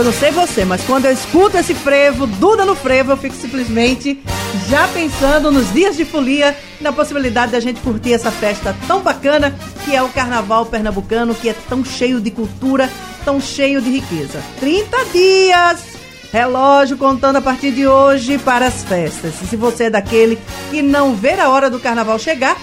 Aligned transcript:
Eu 0.00 0.04
não 0.04 0.14
sei 0.14 0.30
você, 0.30 0.64
mas 0.64 0.82
quando 0.84 1.04
eu 1.04 1.12
escuto 1.12 1.58
esse 1.58 1.74
frevo, 1.74 2.26
Duda 2.26 2.64
no 2.64 2.74
frevo, 2.74 3.12
eu 3.12 3.18
fico 3.18 3.34
simplesmente 3.34 4.18
já 4.66 4.88
pensando 4.88 5.50
nos 5.50 5.70
dias 5.74 5.94
de 5.94 6.06
folia, 6.06 6.56
na 6.80 6.90
possibilidade 6.90 7.52
da 7.52 7.60
gente 7.60 7.82
curtir 7.82 8.14
essa 8.14 8.30
festa 8.30 8.74
tão 8.86 9.02
bacana 9.02 9.54
que 9.84 9.94
é 9.94 10.02
o 10.02 10.08
Carnaval 10.08 10.64
Pernambucano, 10.64 11.34
que 11.34 11.50
é 11.50 11.54
tão 11.68 11.84
cheio 11.84 12.18
de 12.18 12.30
cultura, 12.30 12.88
tão 13.26 13.38
cheio 13.42 13.82
de 13.82 13.90
riqueza. 13.90 14.42
30 14.58 15.04
dias! 15.12 15.84
Relógio 16.32 16.96
contando 16.96 17.36
a 17.36 17.42
partir 17.42 17.70
de 17.70 17.86
hoje 17.86 18.38
para 18.38 18.68
as 18.68 18.82
festas. 18.82 19.34
E 19.42 19.48
se 19.48 19.56
você 19.56 19.84
é 19.84 19.90
daquele 19.90 20.38
que 20.70 20.80
não 20.80 21.14
vê 21.14 21.34
a 21.34 21.50
hora 21.50 21.68
do 21.68 21.78
carnaval 21.78 22.18
chegar, 22.18 22.56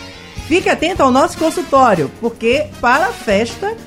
fique 0.47 0.69
atento 0.69 1.03
ao 1.03 1.11
nosso 1.11 1.37
consultório, 1.37 2.09
porque 2.19 2.65
para 2.81 3.05
a 3.05 3.13
festa 3.13 3.77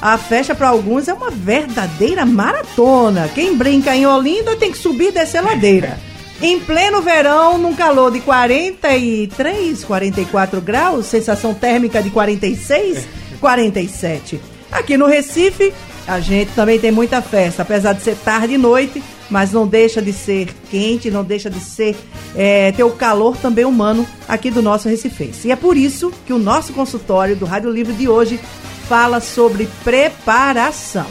a 0.00 0.18
festa 0.18 0.54
para 0.54 0.68
alguns 0.68 1.08
é 1.08 1.14
uma 1.14 1.30
verdadeira 1.30 2.26
maratona. 2.26 3.30
Quem 3.34 3.56
brinca 3.56 3.96
em 3.96 4.06
Olinda 4.06 4.56
tem 4.56 4.70
que 4.70 4.78
subir 4.78 5.08
e 5.08 5.12
descer 5.12 5.42
ladeira. 5.42 5.98
Em 6.40 6.60
pleno 6.60 7.00
verão, 7.00 7.56
num 7.56 7.74
calor 7.74 8.12
de 8.12 8.20
43, 8.20 9.84
44 9.84 10.60
graus, 10.60 11.06
sensação 11.06 11.54
térmica 11.54 12.02
de 12.02 12.10
46, 12.10 13.08
47. 13.40 14.38
Aqui 14.70 14.98
no 14.98 15.06
Recife, 15.06 15.72
a 16.06 16.20
gente 16.20 16.50
também 16.52 16.78
tem 16.78 16.92
muita 16.92 17.22
festa, 17.22 17.62
apesar 17.62 17.94
de 17.94 18.02
ser 18.02 18.16
tarde 18.16 18.54
e 18.54 18.58
noite, 18.58 19.02
mas 19.30 19.50
não 19.50 19.66
deixa 19.66 20.02
de 20.02 20.12
ser 20.12 20.48
quente, 20.70 21.10
não 21.10 21.24
deixa 21.24 21.48
de 21.48 21.58
ser 21.58 21.96
é, 22.36 22.70
ter 22.72 22.84
o 22.84 22.90
calor 22.90 23.36
também 23.38 23.64
humano 23.64 24.06
aqui 24.28 24.50
do 24.50 24.60
nosso 24.60 24.88
Recife. 24.88 25.32
E 25.44 25.50
é 25.50 25.56
por 25.56 25.76
isso 25.76 26.12
que 26.26 26.34
o 26.34 26.38
nosso 26.38 26.74
consultório 26.74 27.34
do 27.34 27.46
Rádio 27.46 27.70
Livre 27.70 27.94
de 27.94 28.08
hoje 28.08 28.38
fala 28.88 29.20
sobre 29.20 29.68
preparação. 29.82 31.06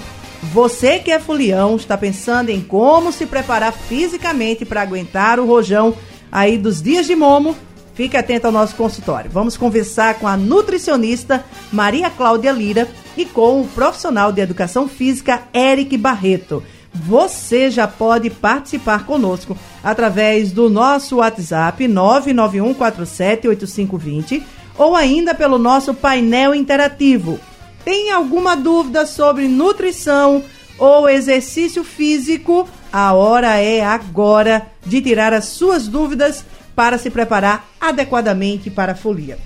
Você 0.53 0.99
que 0.99 1.11
é 1.11 1.19
fulião, 1.19 1.75
está 1.75 1.97
pensando 1.97 2.49
em 2.49 2.61
como 2.61 3.11
se 3.11 3.25
preparar 3.25 3.73
fisicamente 3.73 4.63
para 4.63 4.81
aguentar 4.81 5.37
o 5.39 5.45
rojão 5.45 5.93
aí 6.31 6.57
dos 6.57 6.81
dias 6.81 7.05
de 7.05 7.13
momo? 7.15 7.53
Fique 7.93 8.15
atento 8.15 8.47
ao 8.47 8.53
nosso 8.53 8.75
consultório. 8.75 9.29
Vamos 9.29 9.57
conversar 9.57 10.15
com 10.15 10.25
a 10.27 10.37
nutricionista 10.37 11.43
Maria 11.71 12.09
Cláudia 12.09 12.51
Lira 12.51 12.87
e 13.17 13.25
com 13.25 13.61
o 13.61 13.67
profissional 13.67 14.31
de 14.31 14.39
educação 14.39 14.87
física 14.87 15.43
Eric 15.53 15.97
Barreto. 15.97 16.63
Você 16.93 17.69
já 17.69 17.85
pode 17.87 18.29
participar 18.29 19.05
conosco 19.05 19.57
através 19.83 20.53
do 20.53 20.69
nosso 20.69 21.17
WhatsApp 21.17 21.83
991478520 21.85 24.41
ou 24.77 24.95
ainda 24.95 25.35
pelo 25.35 25.57
nosso 25.57 25.93
painel 25.93 26.55
interativo 26.55 27.37
tem 27.85 28.11
alguma 28.11 28.55
dúvida 28.55 29.05
sobre 29.05 29.47
nutrição 29.47 30.43
ou 30.77 31.07
exercício 31.07 31.83
físico? 31.83 32.67
A 32.91 33.13
hora 33.13 33.59
é 33.59 33.85
agora 33.85 34.65
de 34.83 34.99
tirar 35.01 35.31
as 35.31 35.45
suas 35.45 35.87
dúvidas 35.87 36.43
para 36.75 36.97
se 36.97 37.11
preparar 37.11 37.69
adequadamente 37.79 38.71
para 38.71 38.93
a 38.93 38.95
folia. 38.95 39.37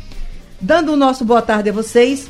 Dando 0.60 0.94
o 0.94 0.98
nosso 0.98 1.26
boa 1.26 1.42
tarde 1.42 1.70
a 1.70 1.74
vocês, 1.74 2.28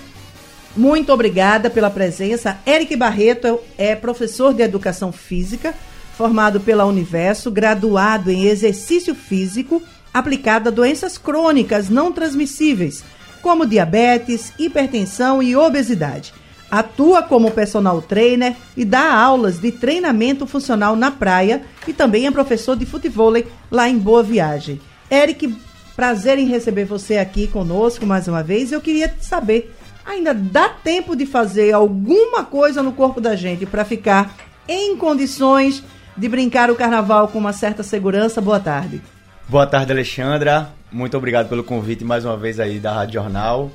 muito 0.75 1.13
obrigada 1.13 1.69
pela 1.69 1.91
presença. 1.91 2.57
Eric 2.65 2.95
Barreto 2.95 3.59
é 3.77 3.95
professor 3.95 4.53
de 4.53 4.63
educação 4.63 5.11
física, 5.11 5.75
formado 6.17 6.59
pela 6.59 6.85
Universo, 6.85 7.51
graduado 7.51 8.31
em 8.31 8.45
exercício 8.45 9.13
físico 9.13 9.81
aplicado 10.11 10.69
a 10.69 10.71
doenças 10.71 11.19
crônicas 11.19 11.87
não 11.87 12.11
transmissíveis 12.11 13.03
como 13.41 13.65
diabetes, 13.65 14.53
hipertensão 14.57 15.41
e 15.41 15.55
obesidade. 15.55 16.33
Atua 16.69 17.23
como 17.23 17.49
personal 17.49 18.01
trainer 18.01 18.55
e 18.77 18.85
dá 18.85 19.13
aulas 19.13 19.59
de 19.59 19.71
treinamento 19.71 20.45
funcional 20.45 20.95
na 20.95 21.09
praia 21.09 21.63
e 21.87 21.93
também 21.93 22.27
é 22.27 22.31
professor 22.31 22.75
de 22.75 22.85
futebol 22.85 23.33
lá 23.71 23.89
em 23.89 23.97
Boa 23.97 24.21
Viagem. 24.21 24.79
Eric, 25.11 25.55
prazer 25.95 26.37
em 26.37 26.45
receber 26.45 26.85
você 26.85 27.17
aqui 27.17 27.47
conosco 27.47 28.05
mais 28.05 28.27
uma 28.27 28.43
vez. 28.43 28.71
Eu 28.71 28.81
queria 28.81 29.13
saber, 29.19 29.75
ainda 30.05 30.33
dá 30.33 30.69
tempo 30.69 31.15
de 31.15 31.25
fazer 31.25 31.73
alguma 31.73 32.43
coisa 32.43 32.83
no 32.83 32.91
corpo 32.91 33.19
da 33.19 33.35
gente 33.35 33.65
para 33.65 33.83
ficar 33.83 34.35
em 34.67 34.95
condições 34.95 35.83
de 36.15 36.29
brincar 36.29 36.69
o 36.69 36.75
carnaval 36.75 37.29
com 37.29 37.39
uma 37.39 37.53
certa 37.53 37.81
segurança? 37.81 38.39
Boa 38.39 38.59
tarde. 38.59 39.01
Boa 39.47 39.65
tarde, 39.65 39.91
Alexandra. 39.91 40.78
Muito 40.91 41.15
obrigado 41.15 41.47
pelo 41.47 41.63
convite 41.63 42.03
mais 42.03 42.25
uma 42.25 42.35
vez 42.35 42.59
aí 42.59 42.79
da 42.79 42.91
Rádio 42.91 43.21
Jornal. 43.21 43.71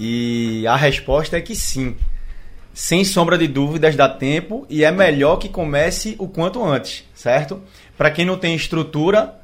E 0.00 0.66
a 0.66 0.76
resposta 0.76 1.36
é 1.36 1.40
que 1.40 1.54
sim. 1.54 1.94
Sem 2.74 3.04
sombra 3.04 3.38
de 3.38 3.46
dúvidas, 3.46 3.94
dá 3.94 4.08
tempo 4.08 4.66
e 4.68 4.84
é 4.84 4.90
melhor 4.90 5.36
que 5.36 5.48
comece 5.48 6.16
o 6.18 6.28
quanto 6.28 6.62
antes, 6.62 7.04
certo? 7.14 7.62
Para 7.96 8.10
quem 8.10 8.24
não 8.24 8.36
tem 8.36 8.54
estrutura, 8.54 9.34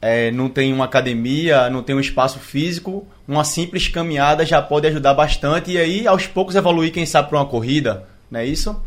é, 0.00 0.30
não 0.30 0.48
tem 0.48 0.72
uma 0.72 0.84
academia, 0.84 1.68
não 1.68 1.82
tem 1.82 1.94
um 1.94 2.00
espaço 2.00 2.38
físico, 2.38 3.06
uma 3.26 3.44
simples 3.44 3.88
caminhada 3.88 4.46
já 4.46 4.62
pode 4.62 4.86
ajudar 4.86 5.12
bastante 5.14 5.72
e 5.72 5.78
aí 5.78 6.06
aos 6.06 6.26
poucos 6.26 6.54
evoluir, 6.54 6.92
quem 6.92 7.04
sabe, 7.04 7.28
para 7.28 7.38
uma 7.38 7.46
corrida, 7.46 8.06
não 8.30 8.40
é 8.40 8.46
isso? 8.46 8.80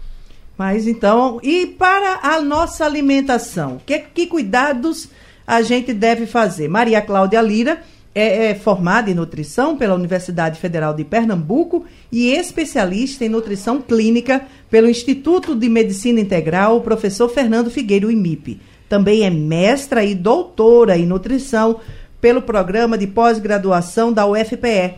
Mas 0.58 0.88
então, 0.88 1.40
e 1.44 1.68
para 1.68 2.22
a 2.24 2.42
nossa 2.42 2.86
alimentação? 2.86 3.80
Que, 3.86 4.00
que 4.00 4.28
cuidados 4.28 5.10
a 5.46 5.62
gente 5.62 5.94
deve 5.94 6.26
fazer. 6.26 6.68
Maria 6.68 7.02
Cláudia 7.02 7.42
Lira 7.42 7.82
é, 8.14 8.48
é, 8.48 8.56
formada 8.56 9.10
em 9.10 9.14
nutrição 9.14 9.78
pela 9.78 9.96
Universidade 9.96 10.60
Federal 10.60 10.94
de 10.94 11.04
Pernambuco 11.04 11.86
e 12.12 12.30
especialista 12.30 13.24
em 13.24 13.30
nutrição 13.30 13.82
clínica 13.82 14.42
pelo 14.70 14.90
Instituto 14.90 15.56
de 15.56 15.70
Medicina 15.70 16.20
Integral, 16.20 16.82
professor 16.82 17.30
Fernando 17.30 17.72
Figueiredo 17.72 18.12
IMIP. 18.12 18.60
Também 18.90 19.24
é 19.24 19.30
mestra 19.30 20.04
e 20.04 20.14
doutora 20.14 20.98
em 20.98 21.06
nutrição 21.06 21.80
pelo 22.20 22.42
programa 22.42 22.98
de 22.98 23.08
pós-graduação 23.08 24.12
da 24.12 24.28
UFPE. 24.28 24.96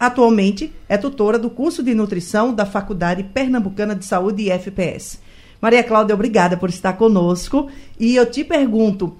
Atualmente 0.00 0.72
é 0.88 0.96
tutora 0.96 1.38
do 1.38 1.50
curso 1.50 1.82
de 1.82 1.94
nutrição 1.94 2.54
da 2.54 2.64
Faculdade 2.64 3.22
Pernambucana 3.22 3.94
de 3.94 4.04
Saúde 4.04 4.44
e 4.44 4.50
FPS. 4.50 5.18
Maria 5.60 5.82
Cláudia, 5.82 6.14
obrigada 6.14 6.56
por 6.56 6.68
estar 6.68 6.94
conosco. 6.94 7.68
E 7.98 8.16
eu 8.16 8.26
te 8.26 8.44
pergunto, 8.44 9.16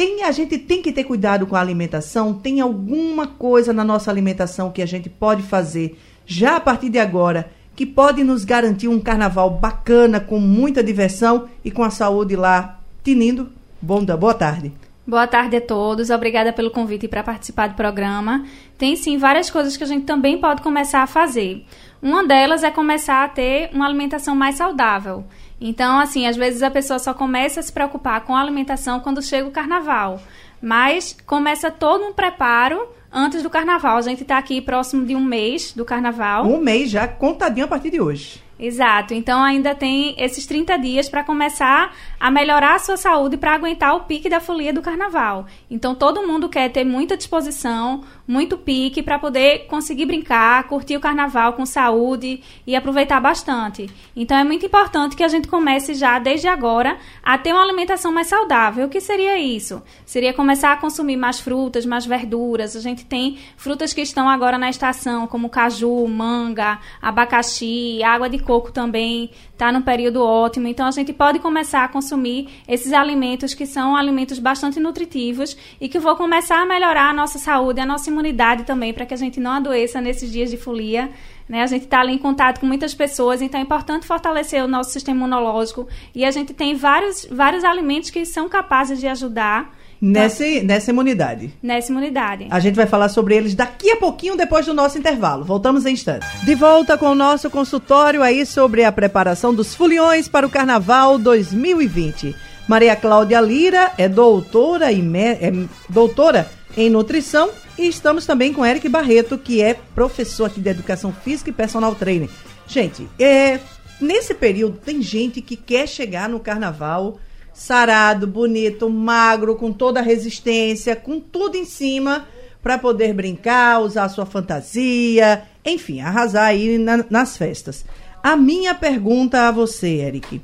tem, 0.00 0.22
a 0.22 0.32
gente 0.32 0.56
tem 0.56 0.80
que 0.80 0.92
ter 0.92 1.04
cuidado 1.04 1.46
com 1.46 1.54
a 1.54 1.60
alimentação? 1.60 2.32
Tem 2.32 2.58
alguma 2.58 3.26
coisa 3.26 3.70
na 3.70 3.84
nossa 3.84 4.10
alimentação 4.10 4.70
que 4.70 4.80
a 4.80 4.86
gente 4.86 5.10
pode 5.10 5.42
fazer 5.42 5.98
já 6.24 6.56
a 6.56 6.60
partir 6.60 6.88
de 6.88 6.98
agora 6.98 7.52
que 7.76 7.84
pode 7.84 8.24
nos 8.24 8.42
garantir 8.42 8.88
um 8.88 8.98
carnaval 8.98 9.50
bacana, 9.50 10.18
com 10.18 10.40
muita 10.40 10.82
diversão 10.82 11.50
e 11.62 11.70
com 11.70 11.84
a 11.84 11.90
saúde 11.90 12.34
lá 12.34 12.80
tinindo? 13.04 13.50
Bom, 13.82 14.02
boa 14.02 14.32
tarde. 14.32 14.72
Boa 15.10 15.26
tarde 15.26 15.56
a 15.56 15.60
todos, 15.60 16.08
obrigada 16.08 16.52
pelo 16.52 16.70
convite 16.70 17.08
para 17.08 17.24
participar 17.24 17.66
do 17.66 17.74
programa. 17.74 18.46
Tem 18.78 18.94
sim 18.94 19.18
várias 19.18 19.50
coisas 19.50 19.76
que 19.76 19.82
a 19.82 19.86
gente 19.88 20.04
também 20.04 20.38
pode 20.38 20.62
começar 20.62 21.02
a 21.02 21.06
fazer. 21.08 21.66
Uma 22.00 22.24
delas 22.24 22.62
é 22.62 22.70
começar 22.70 23.24
a 23.24 23.28
ter 23.28 23.70
uma 23.72 23.86
alimentação 23.86 24.36
mais 24.36 24.54
saudável. 24.54 25.24
Então, 25.60 25.98
assim, 25.98 26.28
às 26.28 26.36
vezes 26.36 26.62
a 26.62 26.70
pessoa 26.70 27.00
só 27.00 27.12
começa 27.12 27.58
a 27.58 27.62
se 27.64 27.72
preocupar 27.72 28.20
com 28.20 28.36
a 28.36 28.40
alimentação 28.40 29.00
quando 29.00 29.20
chega 29.20 29.48
o 29.48 29.50
carnaval. 29.50 30.20
Mas 30.62 31.16
começa 31.26 31.72
todo 31.72 32.04
um 32.04 32.12
preparo 32.12 32.80
antes 33.12 33.42
do 33.42 33.50
carnaval. 33.50 33.96
A 33.96 34.02
gente 34.02 34.22
está 34.22 34.38
aqui 34.38 34.60
próximo 34.60 35.04
de 35.04 35.16
um 35.16 35.24
mês 35.24 35.72
do 35.72 35.84
carnaval. 35.84 36.46
Um 36.46 36.60
mês 36.60 36.88
já, 36.88 37.08
contadinho 37.08 37.64
a 37.64 37.68
partir 37.68 37.90
de 37.90 38.00
hoje. 38.00 38.40
Exato. 38.60 39.14
Então 39.14 39.42
ainda 39.42 39.74
tem 39.74 40.14
esses 40.18 40.44
30 40.44 40.76
dias 40.76 41.08
para 41.08 41.24
começar 41.24 41.96
a 42.20 42.30
melhorar 42.30 42.74
a 42.74 42.78
sua 42.78 42.98
saúde 42.98 43.38
para 43.38 43.54
aguentar 43.54 43.96
o 43.96 44.00
pique 44.00 44.28
da 44.28 44.38
folia 44.38 44.70
do 44.70 44.82
carnaval. 44.82 45.46
Então 45.70 45.94
todo 45.94 46.26
mundo 46.26 46.46
quer 46.46 46.70
ter 46.70 46.84
muita 46.84 47.16
disposição, 47.16 48.04
muito 48.30 48.56
pique 48.56 49.02
para 49.02 49.18
poder 49.18 49.66
conseguir 49.66 50.06
brincar, 50.06 50.62
curtir 50.68 50.96
o 50.96 51.00
carnaval 51.00 51.54
com 51.54 51.66
saúde 51.66 52.40
e 52.64 52.76
aproveitar 52.76 53.20
bastante. 53.20 53.90
Então 54.14 54.36
é 54.36 54.44
muito 54.44 54.64
importante 54.64 55.16
que 55.16 55.24
a 55.24 55.28
gente 55.28 55.48
comece 55.48 55.94
já 55.94 56.16
desde 56.20 56.46
agora 56.46 56.96
a 57.24 57.36
ter 57.36 57.52
uma 57.52 57.62
alimentação 57.62 58.12
mais 58.12 58.28
saudável. 58.28 58.86
O 58.86 58.88
que 58.88 59.00
seria 59.00 59.36
isso? 59.36 59.82
Seria 60.06 60.32
começar 60.32 60.72
a 60.72 60.76
consumir 60.76 61.16
mais 61.16 61.40
frutas, 61.40 61.84
mais 61.84 62.06
verduras. 62.06 62.76
A 62.76 62.80
gente 62.80 63.04
tem 63.04 63.36
frutas 63.56 63.92
que 63.92 64.00
estão 64.00 64.28
agora 64.28 64.56
na 64.56 64.70
estação, 64.70 65.26
como 65.26 65.50
caju, 65.50 66.06
manga, 66.06 66.78
abacaxi, 67.02 68.00
água 68.04 68.30
de 68.30 68.38
coco 68.38 68.70
também 68.70 69.30
está 69.52 69.72
no 69.72 69.82
período 69.82 70.22
ótimo. 70.22 70.68
Então 70.68 70.86
a 70.86 70.90
gente 70.92 71.12
pode 71.12 71.40
começar 71.40 71.84
a 71.84 71.88
consumir 71.88 72.48
esses 72.68 72.92
alimentos 72.92 73.54
que 73.54 73.66
são 73.66 73.96
alimentos 73.96 74.38
bastante 74.38 74.78
nutritivos 74.78 75.56
e 75.80 75.88
que 75.88 75.98
vão 75.98 76.14
começar 76.14 76.62
a 76.62 76.66
melhorar 76.66 77.10
a 77.10 77.12
nossa 77.12 77.38
saúde, 77.38 77.80
a 77.80 77.84
nossa 77.84 78.08
imunidade 78.08 78.19
também, 78.64 78.92
para 78.92 79.06
que 79.06 79.14
a 79.14 79.16
gente 79.16 79.40
não 79.40 79.52
adoeça 79.52 80.00
nesses 80.00 80.30
dias 80.30 80.50
de 80.50 80.56
folia. 80.56 81.10
Né? 81.48 81.62
A 81.62 81.66
gente 81.66 81.84
está 81.84 82.00
ali 82.00 82.12
em 82.12 82.18
contato 82.18 82.60
com 82.60 82.66
muitas 82.66 82.94
pessoas, 82.94 83.42
então 83.42 83.60
é 83.60 83.62
importante 83.62 84.06
fortalecer 84.06 84.64
o 84.64 84.68
nosso 84.68 84.90
sistema 84.90 85.18
imunológico. 85.18 85.88
E 86.14 86.24
a 86.24 86.30
gente 86.30 86.54
tem 86.54 86.74
vários, 86.74 87.26
vários 87.30 87.64
alimentos 87.64 88.10
que 88.10 88.24
são 88.24 88.48
capazes 88.48 89.00
de 89.00 89.06
ajudar 89.06 89.74
Nessa, 90.00 90.44
nessa 90.64 90.90
imunidade. 90.90 91.52
Nessa 91.62 91.92
imunidade. 91.92 92.46
A 92.50 92.58
gente 92.58 92.74
vai 92.74 92.86
falar 92.86 93.10
sobre 93.10 93.36
eles 93.36 93.54
daqui 93.54 93.90
a 93.90 93.96
pouquinho, 93.96 94.34
depois 94.34 94.64
do 94.64 94.72
nosso 94.72 94.96
intervalo. 94.96 95.44
Voltamos 95.44 95.84
em 95.84 95.92
instante. 95.92 96.26
De 96.42 96.54
volta 96.54 96.96
com 96.96 97.10
o 97.10 97.14
nosso 97.14 97.50
consultório 97.50 98.22
aí 98.22 98.46
sobre 98.46 98.82
a 98.82 98.90
preparação 98.90 99.52
dos 99.52 99.74
foliões 99.74 100.26
para 100.26 100.46
o 100.46 100.50
Carnaval 100.50 101.18
2020. 101.18 102.34
Maria 102.66 102.96
Cláudia 102.96 103.40
Lira 103.42 103.92
é 103.98 104.08
doutora, 104.08 104.90
e 104.90 105.02
é 105.16 105.52
doutora 105.88 106.50
em 106.76 106.88
nutrição 106.90 107.50
e 107.78 107.88
estamos 107.88 108.26
também 108.26 108.52
com 108.52 108.64
Eric 108.64 108.88
Barreto, 108.88 109.38
que 109.38 109.62
é 109.62 109.74
professor 109.94 110.46
aqui 110.46 110.60
de 110.60 110.68
educação 110.68 111.12
física 111.12 111.50
e 111.50 111.52
personal 111.52 111.94
trainer. 111.94 112.28
Gente, 112.66 113.08
é, 113.18 113.58
nesse 114.00 114.34
período 114.34 114.78
tem 114.78 115.02
gente 115.02 115.40
que 115.40 115.56
quer 115.56 115.88
chegar 115.88 116.28
no 116.28 116.40
carnaval 116.40 117.18
sarado, 117.52 118.26
bonito, 118.26 118.88
magro, 118.88 119.56
com 119.56 119.72
toda 119.72 120.00
a 120.00 120.02
resistência, 120.02 120.96
com 120.96 121.20
tudo 121.20 121.56
em 121.56 121.64
cima 121.64 122.26
para 122.62 122.78
poder 122.78 123.12
brincar, 123.12 123.80
usar 123.80 124.08
sua 124.08 124.26
fantasia, 124.26 125.42
enfim, 125.64 126.00
arrasar 126.00 126.44
aí 126.44 126.78
na, 126.78 127.04
nas 127.08 127.36
festas. 127.36 127.84
A 128.22 128.36
minha 128.36 128.74
pergunta 128.74 129.48
a 129.48 129.50
você, 129.50 129.88
Eric, 129.88 130.40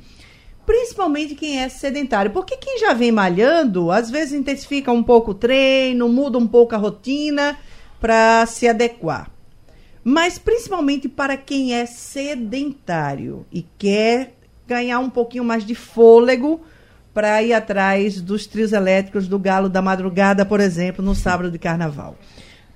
principalmente 0.67 1.37
quem 1.37 1.63
é 1.63 1.69
sedentário, 1.69 2.33
porque 2.33 2.57
quem 2.57 2.79
já 2.79 2.93
vem 2.93 3.13
malhando, 3.13 3.93
às 3.93 4.11
vezes 4.11 4.35
intensifica 4.35 4.91
um 4.91 5.03
pouco 5.03 5.31
o 5.31 5.35
treino, 5.35 6.09
muda 6.09 6.37
um 6.37 6.47
pouco 6.47 6.75
a 6.75 6.79
rotina 6.79 7.57
para 8.01 8.45
se 8.47 8.69
adequar. 8.69 9.31
Mas 10.03 10.39
principalmente 10.39 11.09
para 11.09 11.37
quem 11.37 11.75
é 11.75 11.87
sedentário 11.87 13.47
e 13.51 13.65
quer 13.79 14.35
ganhar 14.67 14.99
um 14.99 15.09
pouquinho 15.09 15.45
mais 15.45 15.65
de 15.65 15.75
fôlego 15.75 16.61
para 17.15 17.43
ir 17.43 17.53
atrás 17.53 18.21
dos 18.21 18.47
trios 18.47 18.73
elétricos 18.73 19.27
do 19.27 19.39
Galo 19.39 19.69
da 19.69 19.81
Madrugada, 19.81 20.45
por 20.45 20.61
exemplo, 20.61 21.05
no 21.05 21.15
sábado 21.15 21.51
de 21.51 21.59
carnaval. 21.59 22.17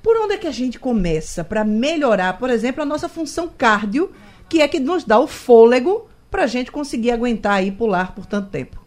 Por 0.02 0.16
onde 0.16 0.34
é 0.34 0.38
que 0.38 0.46
a 0.46 0.52
gente 0.52 0.78
começa 0.78 1.44
para 1.44 1.62
melhorar, 1.62 2.38
por 2.38 2.48
exemplo, 2.48 2.82
a 2.82 2.86
nossa 2.86 3.08
função 3.08 3.50
cardio, 3.56 4.10
que 4.48 4.62
é 4.62 4.66
que 4.66 4.80
nos 4.80 5.04
dá 5.04 5.18
o 5.18 5.26
fôlego 5.26 6.08
para 6.30 6.44
a 6.44 6.46
gente 6.46 6.70
conseguir 6.70 7.10
aguentar 7.10 7.64
e 7.64 7.70
pular 7.70 8.14
por 8.14 8.26
tanto 8.26 8.48
tempo? 8.48 8.80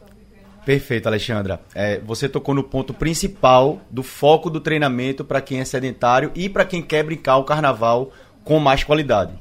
Perfeito, 0.66 1.08
Alexandra. 1.08 1.60
É, 1.76 2.00
você 2.00 2.30
tocou 2.30 2.56
no 2.56 2.64
ponto 2.64 2.94
principal 2.94 3.82
do 3.92 4.02
foco 4.02 4.50
do 4.50 4.62
treinamento 4.62 5.26
para 5.26 5.42
quem 5.42 5.60
é 5.60 5.66
sedentário 5.66 6.32
e 6.34 6.48
para 6.48 6.64
quem 6.64 6.82
quer 6.82 7.04
brincar 7.04 7.38
o 7.38 7.44
carnaval 7.44 8.14
com 8.44 8.60
mais 8.60 8.84
qualidade, 8.84 9.34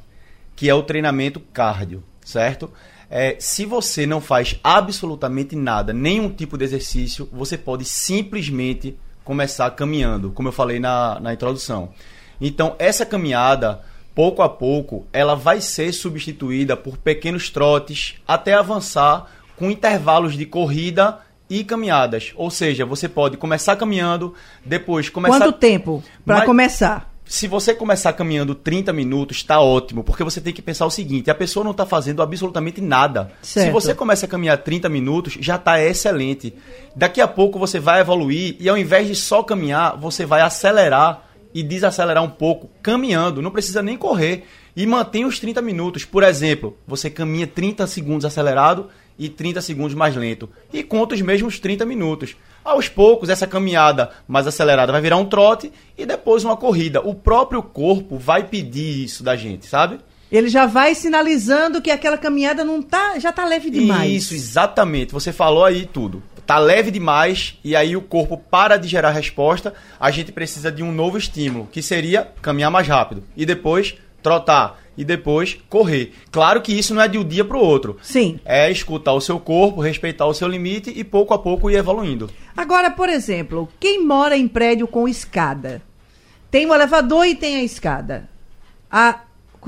que 0.57 0.69
é 0.69 0.75
o 0.75 0.83
treinamento 0.83 1.39
cardio, 1.39 2.03
certo? 2.25 2.71
É, 3.09 3.37
se 3.39 3.65
você 3.65 4.07
não 4.07 4.21
faz 4.21 4.59
absolutamente 4.65 5.55
nada, 5.55 5.93
nenhum 5.93 6.31
tipo 6.31 6.59
de 6.59 6.65
exercício, 6.65 7.29
você 7.33 7.57
pode 7.57 7.85
simplesmente 7.85 8.97
começar 9.23 9.71
caminhando, 9.73 10.31
como 10.31 10.49
eu 10.49 10.53
falei 10.53 10.81
na, 10.81 11.21
na 11.21 11.33
introdução. 11.33 11.91
Então, 12.41 12.75
essa 12.79 13.07
caminhada, 13.07 13.83
pouco 14.15 14.43
a 14.43 14.49
pouco, 14.49 15.07
ela 15.13 15.35
vai 15.35 15.61
ser 15.61 15.93
substituída 15.93 16.77
por 16.77 16.97
pequenos 16.97 17.51
trotes 17.51 18.15
até 18.27 18.55
avançar 18.55 19.31
com 19.57 19.71
intervalos 19.71 20.37
de 20.37 20.47
corrida 20.47 21.19
e 21.49 21.65
caminhadas. 21.65 22.33
Ou 22.37 22.51
seja, 22.51 22.85
você 22.85 23.09
pode 23.09 23.37
começar 23.37 23.77
caminhando, 23.77 24.35
depois 24.65 25.09
começar. 25.09 25.39
Quanto 25.39 25.53
tempo 25.53 26.03
para 26.25 26.45
começar? 26.45 27.13
se 27.33 27.47
você 27.47 27.75
começar 27.75 28.13
caminhando 28.13 28.55
30 28.55 28.93
minutos, 28.93 29.39
está 29.39 29.59
ótimo, 29.59 30.05
porque 30.05 30.23
você 30.23 30.41
tem 30.41 30.53
que 30.53 30.61
pensar 30.61 30.85
o 30.85 30.91
seguinte: 30.91 31.31
a 31.31 31.35
pessoa 31.35 31.65
não 31.65 31.71
está 31.71 31.87
fazendo 31.87 32.23
absolutamente 32.23 32.81
nada. 32.81 33.31
Certo. 33.41 33.67
Se 33.67 33.73
você 33.73 33.95
começa 33.95 34.27
a 34.27 34.29
caminhar 34.29 34.59
30 34.59 34.89
minutos, 34.91 35.39
já 35.41 35.57
está 35.57 35.83
excelente. 35.83 36.55
Daqui 36.95 37.21
a 37.21 37.29
pouco 37.29 37.59
você 37.59 37.79
vai 37.79 38.01
evoluir 38.01 38.57
e 38.61 38.69
ao 38.69 38.77
invés 38.77 39.07
de 39.07 39.15
só 39.15 39.43
caminhar, 39.43 39.97
você 39.97 40.27
vai 40.27 40.43
acelerar 40.43 41.23
e 41.55 41.63
desacelerar 41.63 42.23
um 42.23 42.31
pouco 42.31 42.71
caminhando. 42.83 43.43
Não 43.43 43.51
precisa 43.51 43.83
nem 43.83 43.97
correr. 43.97 44.45
E 44.75 44.87
mantém 44.87 45.25
os 45.25 45.39
30 45.39 45.61
minutos. 45.61 46.05
Por 46.05 46.23
exemplo, 46.23 46.77
você 46.87 47.11
caminha 47.11 47.47
30 47.47 47.87
segundos 47.87 48.25
acelerado 48.25 48.89
e 49.19 49.29
30 49.29 49.61
segundos 49.61 49.95
mais 49.95 50.17
lento. 50.17 50.49
E 50.73 50.83
conta 50.83 51.15
os 51.15 51.21
mesmos 51.21 51.59
30 51.59 51.85
minutos. 51.85 52.37
Aos 52.65 52.89
poucos, 52.89 53.29
essa 53.29 53.47
caminhada 53.47 54.11
mais 54.27 54.47
acelerada 54.47 54.93
vai 54.93 55.01
virar 55.01 55.17
um 55.17 55.27
trote 55.27 55.73
e 55.99 56.07
depois 56.07 56.45
uma 56.45 56.57
corrida. 56.57 57.01
O 57.01 57.15
próprio 57.15 57.63
corpo 57.63 58.17
vai 58.17 58.45
pedir 58.45 59.05
isso 59.05 59.23
da 59.23 59.37
gente, 59.37 59.67
sabe? 59.67 59.99
Ele 60.31 60.49
já 60.49 60.65
vai 60.65 60.95
sinalizando 60.95 61.83
que 61.83 61.91
aquela 61.91 62.17
caminhada 62.17 62.65
não 62.65 62.81
tá, 62.81 63.19
já 63.19 63.31
tá 63.31 63.45
leve 63.45 63.69
demais. 63.69 64.11
Isso, 64.11 64.35
exatamente. 64.35 65.13
Você 65.13 65.31
falou 65.31 65.65
aí 65.65 65.85
tudo. 65.85 66.23
Tá 66.53 66.59
leve 66.59 66.91
demais 66.91 67.59
e 67.65 67.75
aí 67.75 67.97
o 67.97 68.03
corpo 68.03 68.37
para 68.37 68.77
de 68.77 68.87
gerar 68.87 69.09
resposta. 69.13 69.73
A 69.99 70.11
gente 70.11 70.31
precisa 70.31 70.71
de 70.71 70.83
um 70.83 70.93
novo 70.93 71.17
estímulo, 71.17 71.67
que 71.73 71.81
seria 71.81 72.31
caminhar 72.43 72.71
mais 72.71 72.87
rápido 72.87 73.25
e 73.35 73.47
depois 73.47 73.95
trotar 74.23 74.79
e 74.95 75.03
depois 75.03 75.57
correr. 75.71 76.13
Claro 76.31 76.61
que 76.61 76.79
isso 76.79 76.95
não 76.95 77.01
é 77.01 77.09
de 77.09 77.17
um 77.17 77.25
dia 77.25 77.43
para 77.43 77.57
o 77.57 77.65
outro. 77.65 77.97
Sim. 78.03 78.39
É 78.45 78.71
escutar 78.71 79.15
o 79.15 79.21
seu 79.23 79.41
corpo, 79.41 79.81
respeitar 79.81 80.27
o 80.27 80.35
seu 80.35 80.47
limite 80.47 80.93
e 80.95 81.03
pouco 81.03 81.33
a 81.33 81.39
pouco 81.39 81.71
ir 81.71 81.77
evoluindo. 81.77 82.29
Agora, 82.55 82.91
por 82.91 83.09
exemplo, 83.09 83.67
quem 83.81 84.05
mora 84.05 84.37
em 84.37 84.47
prédio 84.47 84.87
com 84.87 85.09
escada, 85.09 85.81
tem 86.51 86.67
o 86.67 86.75
elevador 86.75 87.25
e 87.25 87.35
tem 87.35 87.57
a 87.57 87.65
escada. 87.65 88.29
A, 88.91 89.21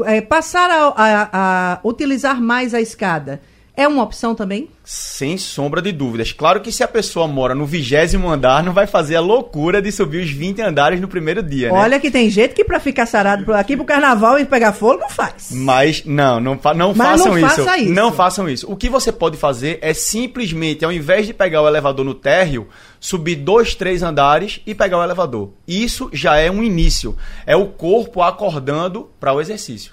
é, 0.05 0.21
passar 0.21 0.71
a, 0.71 0.93
a, 0.95 1.73
a 1.73 1.81
utilizar 1.83 2.39
mais 2.43 2.75
a 2.75 2.81
escada 2.83 3.41
é 3.77 3.89
uma 3.89 4.05
opção 4.05 4.37
também? 4.37 4.69
Sem 4.85 5.37
sombra 5.37 5.83
de 5.83 5.91
dúvidas. 5.91 6.33
Claro 6.33 6.61
que 6.61 6.71
se 6.71 6.85
a 6.85 6.89
pessoa 6.89 7.27
mora 7.27 7.57
no 7.57 7.67
vigésimo 7.67 8.31
andar, 8.31 8.63
não 8.63 8.73
vai 8.73 8.87
fazer 8.87 9.17
a 9.17 9.21
loucura 9.21 9.83
de 9.83 9.91
subir 9.91 10.23
os 10.23 10.31
20 10.31 10.63
andares 10.63 11.01
no 11.01 11.09
primeiro 11.09 11.43
dia, 11.43 11.73
né? 11.73 11.79
Olha 11.79 11.99
que 11.99 12.09
tem 12.09 12.31
gente 12.31 12.55
que 12.55 12.65
para 12.65 12.79
ficar 12.79 13.05
sarado 13.07 13.53
aqui 13.53 13.77
pro 13.77 13.85
carnaval 13.85 14.39
e 14.39 14.45
pegar 14.45 14.73
fogo 14.73 15.01
não 15.01 15.11
faz. 15.11 15.51
Mas 15.51 16.05
não, 16.05 16.39
não, 16.39 16.61
não 16.77 16.95
Mas 16.95 17.21
façam 17.21 17.33
não 17.33 17.39
isso. 17.39 17.49
Faça 17.49 17.79
isso. 17.79 17.93
Não 17.93 18.13
façam 18.13 18.49
isso. 18.49 18.71
O 18.71 18.77
que 18.77 18.89
você 18.89 19.11
pode 19.11 19.37
fazer 19.37 19.79
é 19.83 19.93
simplesmente, 19.93 20.85
ao 20.85 20.93
invés 20.93 21.27
de 21.27 21.35
pegar 21.35 21.63
o 21.63 21.67
elevador 21.67 22.05
no 22.05 22.15
térreo, 22.15 22.69
subir 23.01 23.37
dois, 23.37 23.75
três 23.75 24.05
andares 24.05 24.61
e 24.65 24.73
pegar 24.73 24.99
o 24.99 25.03
elevador. 25.03 25.51
Isso 25.67 26.09
já 26.13 26.37
é 26.37 26.49
um 26.49 26.63
início. 26.63 27.17
É 27.45 27.57
o 27.57 27.67
corpo 27.67 28.23
acordando 28.23 29.11
para 29.19 29.33
o 29.33 29.41
exercício. 29.41 29.93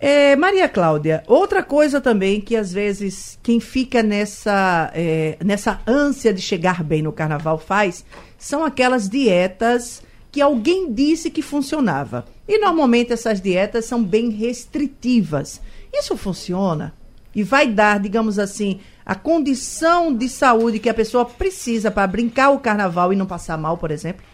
É, 0.00 0.34
Maria 0.34 0.66
Cláudia, 0.66 1.22
outra 1.26 1.62
coisa 1.62 2.00
também 2.00 2.40
que 2.40 2.56
às 2.56 2.72
vezes 2.72 3.38
quem 3.42 3.60
fica 3.60 4.02
nessa, 4.02 4.90
é, 4.94 5.36
nessa 5.44 5.78
ânsia 5.86 6.32
de 6.32 6.40
chegar 6.40 6.82
bem 6.82 7.02
no 7.02 7.12
carnaval 7.12 7.58
faz 7.58 8.02
são 8.38 8.64
aquelas 8.64 9.10
dietas 9.10 10.02
que 10.32 10.40
alguém 10.40 10.90
disse 10.90 11.30
que 11.30 11.42
funcionava. 11.42 12.24
E 12.48 12.58
normalmente 12.58 13.12
essas 13.12 13.42
dietas 13.42 13.84
são 13.84 14.02
bem 14.02 14.30
restritivas. 14.30 15.60
Isso 15.92 16.16
funciona? 16.16 16.94
E 17.34 17.42
vai 17.42 17.66
dar, 17.66 18.00
digamos 18.00 18.38
assim, 18.38 18.80
a 19.04 19.14
condição 19.14 20.14
de 20.14 20.30
saúde 20.30 20.78
que 20.78 20.88
a 20.88 20.94
pessoa 20.94 21.26
precisa 21.26 21.90
para 21.90 22.06
brincar 22.06 22.50
o 22.50 22.58
carnaval 22.58 23.12
e 23.12 23.16
não 23.16 23.26
passar 23.26 23.58
mal, 23.58 23.76
por 23.76 23.90
exemplo? 23.90 24.24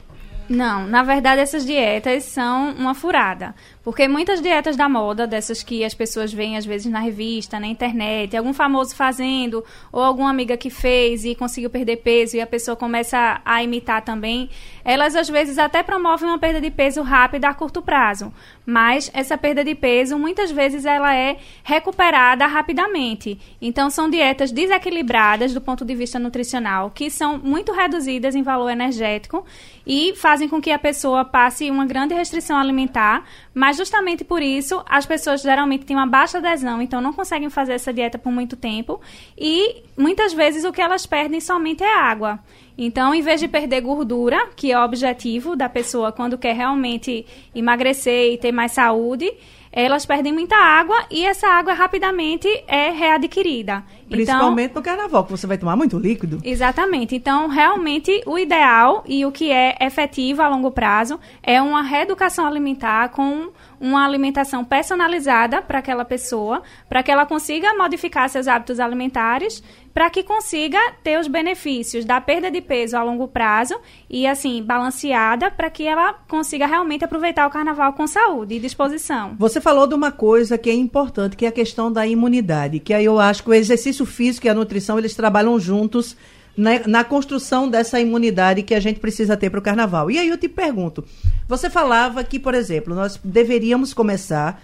Não, 0.49 0.87
na 0.87 1.03
verdade 1.03 1.41
essas 1.41 1.67
dietas 1.67 2.25
são 2.25 2.71
uma 2.71 2.95
furada. 2.95 3.55
Porque 3.87 4.09
muitas 4.09 4.43
dietas 4.43 4.75
da 4.75 4.89
moda, 4.89 5.29
dessas 5.29 5.63
que 5.63 5.85
as 5.85 5.95
pessoas 5.95 6.33
veem 6.33 6.57
às 6.57 6.67
vezes 6.67 6.91
na 6.91 6.99
revista, 6.99 7.61
na 7.61 7.69
internet, 7.69 8.37
algum 8.37 8.53
famoso 8.53 8.97
fazendo, 8.97 9.65
ou 9.93 10.03
alguma 10.03 10.29
amiga 10.29 10.57
que 10.57 10.71
fez 10.71 11.25
e 11.25 11.37
conseguiu 11.37 11.71
perder 11.71 11.99
peso 11.99 12.37
e 12.37 12.41
a 12.41 12.47
pessoa 12.49 12.77
começa 12.77 13.41
a 13.45 13.63
imitar 13.63 14.03
também, 14.03 14.51
elas 14.85 15.15
às 15.15 15.29
vezes 15.29 15.57
até 15.57 15.85
promovem 15.85 16.29
uma 16.29 16.37
perda 16.37 16.61
de 16.61 16.69
peso 16.69 17.01
rápida 17.01 17.49
a 17.49 17.55
curto 17.55 17.81
prazo. 17.81 18.33
Mas 18.67 19.09
essa 19.15 19.39
perda 19.39 19.63
de 19.63 19.77
peso, 19.77 20.19
muitas 20.19 20.51
vezes, 20.51 20.85
ela 20.85 21.15
é 21.15 21.39
recuperada 21.63 22.45
rapidamente. 22.47 23.39
Então, 23.63 23.89
são 23.89 24.11
dietas 24.11 24.51
desequilibradas 24.51 25.55
do 25.55 25.61
ponto 25.61 25.85
de 25.85 25.95
vista 25.95 26.19
nutricional, 26.19 26.91
que 26.91 27.09
são 27.09 27.39
muito 27.39 27.71
reduzidas 27.71 28.35
em 28.35 28.43
valor 28.43 28.71
energético 28.71 29.47
e 29.87 30.13
fazem 30.17 30.49
com 30.49 30.61
que 30.61 30.73
a 30.73 30.79
pessoa 30.79 31.25
passe 31.25 31.71
uma 31.71 31.87
grande 31.87 32.13
restrição 32.15 32.59
alimentar, 32.59 33.25
mas 33.55 33.76
justamente 33.77 34.25
por 34.25 34.43
isso 34.43 34.83
as 34.89 35.07
pessoas 35.07 35.43
geralmente 35.43 35.85
têm 35.85 35.97
uma 35.97 36.07
baixa 36.07 36.39
adesão, 36.39 36.83
então 36.83 37.01
não 37.01 37.13
conseguem 37.13 37.51
fazer 37.51 37.75
essa 37.75 37.93
dieta 37.93 38.19
por 38.19 38.33
muito 38.33 38.57
tempo 38.57 39.01
e 39.39 39.83
muitas 39.97 40.33
vezes 40.33 40.65
o 40.65 40.73
que 40.73 40.81
elas 40.81 41.07
perdem 41.07 41.41
somente 41.41 41.83
é 41.83 41.95
água. 41.95 42.41
Então, 42.79 43.15
em 43.15 43.23
vez 43.23 43.41
de 43.41 43.49
perder 43.49 43.81
gordura, 43.81 44.49
que 44.55 44.71
é 44.71 44.79
o 44.79 44.85
objetivo 44.85 45.57
da 45.57 45.69
pessoa 45.69 46.13
quando 46.13 46.37
quer 46.37 46.55
realmente 46.55 47.25
emagrecer 47.55 48.35
e 48.35 48.39
ter 48.39 48.53
mais 48.53 48.73
saúde, 48.73 49.33
elas 49.77 50.07
perdem 50.07 50.33
muita 50.33 50.57
água 50.57 51.05
e 51.11 51.27
essa 51.27 51.47
água 51.49 51.75
rapidamente 51.75 52.49
é 52.67 52.89
readquirida. 52.89 53.85
Principalmente 54.09 54.71
então, 54.71 54.81
no 54.81 54.85
carnaval, 54.85 55.25
que 55.25 55.33
você 55.33 55.47
vai 55.47 55.59
tomar 55.59 55.77
muito 55.77 55.99
líquido. 55.99 56.41
Exatamente. 56.43 57.15
Então, 57.15 57.47
realmente, 57.47 58.23
o 58.25 58.39
ideal 58.39 59.05
e 59.07 59.27
o 59.27 59.31
que 59.31 59.51
é 59.51 59.77
efetivo 59.79 60.41
a 60.41 60.49
longo 60.49 60.71
prazo 60.71 61.21
é 61.43 61.61
uma 61.61 61.83
reeducação 61.83 62.47
alimentar 62.47 63.11
com 63.11 63.51
uma 63.79 64.07
alimentação 64.07 64.65
personalizada 64.65 65.61
para 65.61 65.81
aquela 65.81 66.07
pessoa, 66.07 66.63
para 66.89 67.03
que 67.03 67.11
ela 67.11 67.27
consiga 67.27 67.75
modificar 67.75 68.31
seus 68.31 68.49
hábitos 68.49 68.81
alimentares, 68.81 69.63
para 69.97 70.11
que 70.11 70.23
consiga 70.23 70.79
ter 71.03 71.19
os 71.19 71.27
benefícios 71.27 72.05
da 72.05 72.21
perda 72.21 72.51
de 72.51 72.61
peso 72.61 72.99
a 72.99 73.03
longo 73.03 73.27
prazo 73.27 73.75
e 74.11 74.27
assim 74.27 74.63
balanceada, 74.63 75.51
para 75.51 75.71
que 75.71 75.87
ela 75.87 76.13
consiga 76.29 76.67
realmente 76.67 77.03
aproveitar 77.03 77.47
o 77.47 77.51
carnaval 77.51 77.95
com 77.95 78.07
saúde 78.07 78.57
e 78.57 78.61
disposição. 78.61 79.35
Você 79.39 79.59
falou 79.59 79.87
de 79.87 79.95
uma 79.95 80.13
coisa 80.13 80.59
que 80.59 80.69
é 80.69 80.75
importante, 80.75 81.35
que 81.35 81.47
é 81.47 81.49
a 81.49 81.53
questão 81.53 81.91
da 81.91 82.07
imunidade, 82.07 82.79
que 82.79 82.93
aí 82.93 83.07
eu 83.07 83.19
acho 83.19 83.43
que 83.43 83.49
o 83.49 83.55
exercício 83.55 84.05
físico 84.05 84.47
e 84.47 84.51
a 84.51 84.55
nutrição 84.55 84.99
eles 84.99 85.15
trabalham 85.15 85.59
juntos 85.59 86.15
na, 86.55 86.87
na, 86.87 87.03
construção 87.03 87.67
dessa 87.67 87.99
imunidade 87.99 88.63
que 88.63 88.75
a 88.75 88.81
gente 88.81 89.01
precisa 89.01 89.35
ter 89.35 89.49
para 89.49 89.61
o 89.61 89.63
carnaval. 89.63 90.11
E 90.11 90.19
aí 90.19 90.29
eu 90.29 90.37
te 90.37 90.47
pergunto: 90.47 91.07
você 91.49 91.71
falava 91.71 92.23
que, 92.23 92.39
por 92.39 92.53
exemplo, 92.53 92.95
nós 92.95 93.19
deveríamos 93.25 93.95
começar 93.95 94.63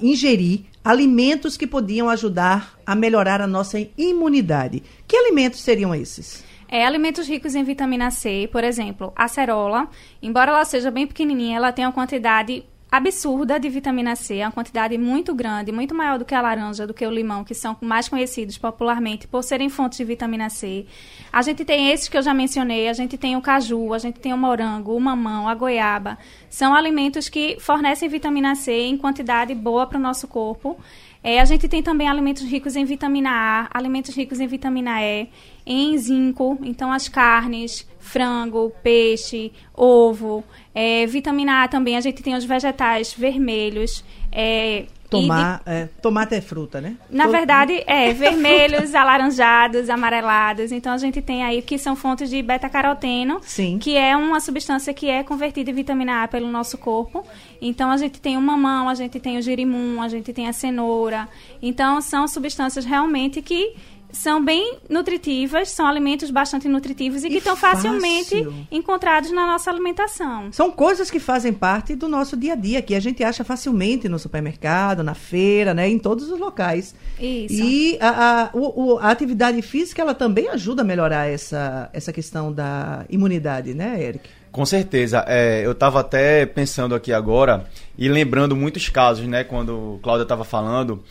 ingerir 0.00 0.64
alimentos 0.84 1.56
que 1.56 1.66
podiam 1.66 2.08
ajudar 2.08 2.78
a 2.86 2.94
melhorar 2.94 3.40
a 3.40 3.46
nossa 3.46 3.78
imunidade. 3.96 4.82
Que 5.06 5.16
alimentos 5.16 5.60
seriam 5.60 5.94
esses? 5.94 6.44
É, 6.68 6.84
alimentos 6.84 7.28
ricos 7.28 7.54
em 7.54 7.62
vitamina 7.62 8.10
C, 8.10 8.48
por 8.50 8.64
exemplo, 8.64 9.12
acerola, 9.14 9.88
embora 10.20 10.50
ela 10.50 10.64
seja 10.64 10.90
bem 10.90 11.06
pequenininha, 11.06 11.56
ela 11.56 11.72
tem 11.72 11.84
uma 11.84 11.92
quantidade 11.92 12.64
absurda 12.96 13.58
de 13.58 13.68
vitamina 13.68 14.14
C, 14.14 14.36
é 14.36 14.46
uma 14.46 14.52
quantidade 14.52 14.96
muito 14.96 15.34
grande, 15.34 15.72
muito 15.72 15.92
maior 15.92 16.16
do 16.16 16.24
que 16.24 16.34
a 16.34 16.40
laranja, 16.40 16.86
do 16.86 16.94
que 16.94 17.04
o 17.04 17.10
limão, 17.10 17.42
que 17.42 17.52
são 17.52 17.76
mais 17.80 18.08
conhecidos 18.08 18.56
popularmente 18.56 19.26
por 19.26 19.42
serem 19.42 19.68
fontes 19.68 19.98
de 19.98 20.04
vitamina 20.04 20.48
C. 20.48 20.86
A 21.32 21.42
gente 21.42 21.64
tem 21.64 21.90
esses 21.90 22.08
que 22.08 22.16
eu 22.16 22.22
já 22.22 22.32
mencionei, 22.32 22.88
a 22.88 22.92
gente 22.92 23.18
tem 23.18 23.36
o 23.36 23.42
caju, 23.42 23.92
a 23.92 23.98
gente 23.98 24.20
tem 24.20 24.32
o 24.32 24.38
morango, 24.38 24.94
o 24.94 25.00
mamão, 25.00 25.48
a 25.48 25.54
goiaba. 25.56 26.16
São 26.48 26.72
alimentos 26.72 27.28
que 27.28 27.56
fornecem 27.58 28.08
vitamina 28.08 28.54
C 28.54 28.72
em 28.72 28.96
quantidade 28.96 29.52
boa 29.56 29.88
para 29.88 29.98
o 29.98 30.00
nosso 30.00 30.28
corpo. 30.28 30.78
É, 31.26 31.40
a 31.40 31.44
gente 31.46 31.66
tem 31.66 31.82
também 31.82 32.06
alimentos 32.06 32.42
ricos 32.42 32.76
em 32.76 32.84
vitamina 32.84 33.30
A, 33.30 33.68
alimentos 33.72 34.14
ricos 34.14 34.40
em 34.40 34.46
vitamina 34.46 35.02
E, 35.02 35.26
em 35.64 35.96
zinco, 35.96 36.58
então 36.62 36.92
as 36.92 37.08
carnes, 37.08 37.88
frango, 37.98 38.70
peixe, 38.82 39.50
ovo. 39.72 40.44
É, 40.74 41.06
vitamina 41.06 41.64
A 41.64 41.68
também, 41.68 41.96
a 41.96 42.00
gente 42.02 42.22
tem 42.22 42.34
os 42.34 42.44
vegetais 42.44 43.14
vermelhos. 43.14 44.04
É, 44.30 44.84
Tomar, 45.10 45.62
de... 45.64 45.70
é, 45.70 45.88
tomate 46.00 46.34
é 46.34 46.40
fruta, 46.40 46.80
né? 46.80 46.96
Na 47.10 47.24
Todo... 47.24 47.32
verdade, 47.32 47.84
é 47.86 48.12
vermelhos, 48.14 48.94
alaranjados, 48.94 49.88
amarelados. 49.88 50.72
Então 50.72 50.92
a 50.92 50.98
gente 50.98 51.20
tem 51.22 51.44
aí 51.44 51.62
que 51.62 51.78
são 51.78 51.94
fontes 51.94 52.30
de 52.30 52.42
beta-caroteno, 52.42 53.40
Sim. 53.42 53.78
que 53.78 53.96
é 53.96 54.16
uma 54.16 54.40
substância 54.40 54.92
que 54.92 55.08
é 55.08 55.22
convertida 55.22 55.70
em 55.70 55.74
vitamina 55.74 56.24
A 56.24 56.28
pelo 56.28 56.48
nosso 56.48 56.78
corpo. 56.78 57.24
Então 57.60 57.90
a 57.90 57.96
gente 57.96 58.20
tem 58.20 58.36
o 58.36 58.40
mamão, 58.40 58.88
a 58.88 58.94
gente 58.94 59.20
tem 59.20 59.38
o 59.38 59.42
girimum, 59.42 60.02
a 60.02 60.08
gente 60.08 60.32
tem 60.32 60.48
a 60.48 60.52
cenoura. 60.52 61.28
Então 61.62 62.00
são 62.00 62.26
substâncias 62.26 62.84
realmente 62.84 63.40
que 63.40 63.74
são 64.14 64.42
bem 64.42 64.78
nutritivas, 64.88 65.70
são 65.70 65.86
alimentos 65.86 66.30
bastante 66.30 66.68
nutritivos 66.68 67.24
e, 67.24 67.26
e 67.26 67.30
que 67.30 67.38
estão 67.38 67.56
facilmente 67.56 68.46
encontrados 68.70 69.30
na 69.30 69.46
nossa 69.46 69.70
alimentação. 69.70 70.50
São 70.52 70.70
coisas 70.70 71.10
que 71.10 71.18
fazem 71.18 71.52
parte 71.52 71.94
do 71.94 72.08
nosso 72.08 72.36
dia 72.36 72.52
a 72.52 72.56
dia, 72.56 72.80
que 72.80 72.94
a 72.94 73.00
gente 73.00 73.22
acha 73.22 73.44
facilmente 73.44 74.08
no 74.08 74.18
supermercado, 74.18 75.02
na 75.02 75.14
feira, 75.14 75.74
né, 75.74 75.88
em 75.88 75.98
todos 75.98 76.30
os 76.30 76.38
locais. 76.38 76.94
Isso. 77.20 77.54
E 77.62 77.98
a, 78.00 78.44
a, 78.44 78.50
o, 78.54 78.98
a 78.98 79.10
atividade 79.10 79.60
física, 79.60 80.00
ela 80.00 80.14
também 80.14 80.48
ajuda 80.48 80.82
a 80.82 80.84
melhorar 80.84 81.28
essa, 81.28 81.90
essa 81.92 82.12
questão 82.12 82.52
da 82.52 83.04
imunidade, 83.10 83.74
né, 83.74 84.02
Eric? 84.02 84.28
Com 84.54 84.64
certeza. 84.64 85.24
É, 85.26 85.66
eu 85.66 85.72
estava 85.72 85.98
até 85.98 86.46
pensando 86.46 86.94
aqui 86.94 87.12
agora 87.12 87.66
e 87.98 88.08
lembrando 88.08 88.54
muitos 88.54 88.88
casos, 88.88 89.26
né, 89.26 89.42
quando 89.42 89.98
Cláudia 90.00 90.22
estava 90.22 90.44
falando 90.44 91.02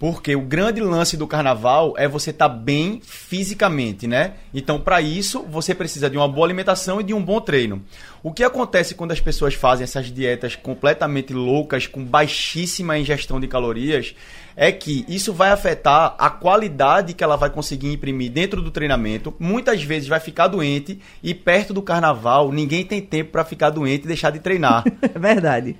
porque 0.00 0.34
o 0.34 0.40
grande 0.40 0.80
lance 0.80 1.14
do 1.14 1.26
carnaval 1.26 1.92
é 1.98 2.08
você 2.08 2.30
estar 2.30 2.48
tá 2.48 2.54
bem 2.54 3.02
fisicamente, 3.04 4.06
né? 4.06 4.32
Então, 4.54 4.80
para 4.80 4.98
isso, 5.02 5.42
você 5.42 5.74
precisa 5.74 6.08
de 6.08 6.16
uma 6.16 6.26
boa 6.26 6.46
alimentação 6.46 7.02
e 7.02 7.04
de 7.04 7.12
um 7.12 7.22
bom 7.22 7.38
treino. 7.38 7.84
O 8.22 8.32
que 8.32 8.42
acontece 8.42 8.94
quando 8.94 9.12
as 9.12 9.20
pessoas 9.20 9.52
fazem 9.52 9.84
essas 9.84 10.10
dietas 10.10 10.56
completamente 10.56 11.34
loucas, 11.34 11.86
com 11.86 12.02
baixíssima 12.02 12.98
ingestão 12.98 13.38
de 13.38 13.46
calorias, 13.46 14.14
é 14.56 14.72
que 14.72 15.04
isso 15.06 15.34
vai 15.34 15.50
afetar 15.50 16.14
a 16.18 16.30
qualidade 16.30 17.12
que 17.12 17.22
ela 17.22 17.36
vai 17.36 17.50
conseguir 17.50 17.92
imprimir 17.92 18.32
dentro 18.32 18.62
do 18.62 18.70
treinamento. 18.70 19.34
Muitas 19.38 19.82
vezes 19.82 20.08
vai 20.08 20.18
ficar 20.18 20.48
doente 20.48 20.98
e 21.22 21.34
perto 21.34 21.74
do 21.74 21.82
carnaval 21.82 22.50
ninguém 22.50 22.86
tem 22.86 23.02
tempo 23.02 23.32
para 23.32 23.44
ficar 23.44 23.68
doente 23.68 24.04
e 24.04 24.08
deixar 24.08 24.30
de 24.30 24.38
treinar. 24.38 24.82
É 25.14 25.18
verdade. 25.18 25.76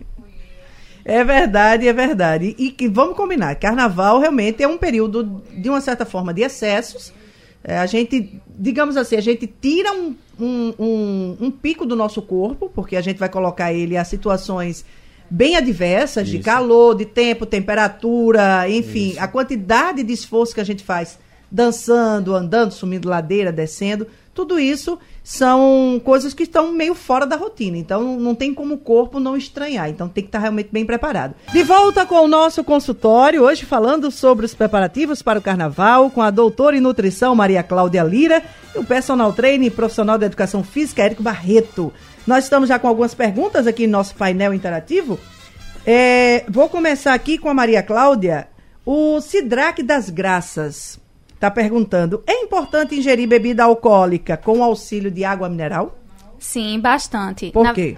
É 1.11 1.25
verdade, 1.25 1.88
é 1.88 1.93
verdade. 1.93 2.55
E, 2.57 2.73
e 2.79 2.87
vamos 2.87 3.17
combinar, 3.17 3.57
carnaval 3.57 4.21
realmente 4.21 4.62
é 4.62 4.69
um 4.69 4.79
período, 4.79 5.43
de 5.52 5.69
uma 5.69 5.81
certa 5.81 6.07
forma, 6.07 6.33
de 6.33 6.43
excessos. 6.43 7.12
É, 7.64 7.79
a 7.79 7.87
gente, 7.87 8.40
digamos 8.57 8.97
assim, 8.97 9.17
a 9.17 9.21
gente 9.21 9.45
tira 9.61 9.93
um, 9.93 10.14
um, 10.38 10.75
um, 10.79 11.37
um, 11.40 11.50
pico 11.50 11.85
do 11.85 11.97
nosso 11.97 12.23
corpo, 12.23 12.71
porque 12.73 12.95
a 12.95 13.00
gente 13.00 13.19
vai 13.19 13.29
colocar 13.29 13.73
ele 13.73 13.97
a 13.97 14.05
situações 14.05 14.85
bem 15.29 15.57
adversas, 15.57 16.29
Isso. 16.29 16.38
de 16.38 16.45
calor, 16.45 16.95
de 16.95 17.07
tempo, 17.07 17.45
temperatura, 17.45 18.69
enfim, 18.69 19.09
Isso. 19.09 19.21
a 19.21 19.26
quantidade 19.26 20.05
de 20.05 20.12
esforço 20.12 20.55
que 20.55 20.61
a 20.61 20.64
gente 20.64 20.85
faz 20.85 21.19
dançando, 21.50 22.37
andando, 22.37 22.71
subindo 22.71 23.09
ladeira, 23.09 23.50
descendo, 23.50 24.07
tudo 24.33 24.59
isso 24.59 24.99
são 25.23 26.01
coisas 26.05 26.33
que 26.33 26.45
estão 26.45 26.73
meio 26.73 26.95
fora 26.95 27.27
da 27.27 27.37
rotina. 27.37 27.77
Então 27.77 28.19
não 28.19 28.35
tem 28.35 28.55
como 28.55 28.75
o 28.75 28.79
corpo 28.79 29.21
não 29.21 29.37
estranhar. 29.37 29.89
Então 29.89 30.09
tem 30.09 30.23
que 30.23 30.29
estar 30.29 30.39
realmente 30.39 30.71
bem 30.73 30.87
preparado. 30.87 31.35
De 31.53 31.63
volta 31.63 32.07
com 32.07 32.17
o 32.17 32.29
nosso 32.29 32.63
consultório, 32.63 33.43
hoje 33.43 33.65
falando 33.65 34.11
sobre 34.11 34.47
os 34.47 34.55
preparativos 34.55 35.23
para 35.23 35.39
o 35.39 35.43
carnaval, 35.43 36.11
com 36.11 36.23
a 36.23 36.31
doutora 36.31 36.77
em 36.77 36.81
nutrição 36.81 37.35
Maria 37.35 37.63
Cláudia 37.63 38.03
Lira 38.03 38.43
e 38.75 38.79
o 38.79 38.85
personal 38.85 39.33
trainer 39.33 39.71
profissional 39.73 40.17
de 40.17 40.27
educação 40.27 40.63
física 40.63 41.03
Érico 41.03 41.23
Barreto. 41.23 41.93
Nós 42.27 42.45
estamos 42.45 42.69
já 42.69 42.79
com 42.79 42.89
algumas 42.89 43.15
perguntas 43.15 43.67
aqui 43.67 43.87
no 43.87 43.93
nosso 43.93 44.15
painel 44.15 44.55
interativo. 44.55 45.19
É, 45.85 46.45
vou 46.49 46.69
começar 46.69 47.15
aqui 47.15 47.37
com 47.37 47.49
a 47.49 47.55
Maria 47.55 47.83
Cláudia. 47.83 48.49
O 48.87 49.21
Sidraque 49.21 49.83
das 49.83 50.09
Graças 50.09 50.99
está 51.41 51.51
perguntando: 51.51 52.23
é 52.27 52.43
importante 52.45 52.95
ingerir 52.95 53.27
bebida 53.27 53.65
alcoólica 53.65 54.37
com 54.37 54.63
auxílio 54.63 55.11
de 55.11 55.25
água 55.25 55.49
mineral? 55.49 55.97
Sim, 56.39 56.79
bastante. 56.79 57.51
Por 57.51 57.65
Na... 57.65 57.73
quê? 57.73 57.97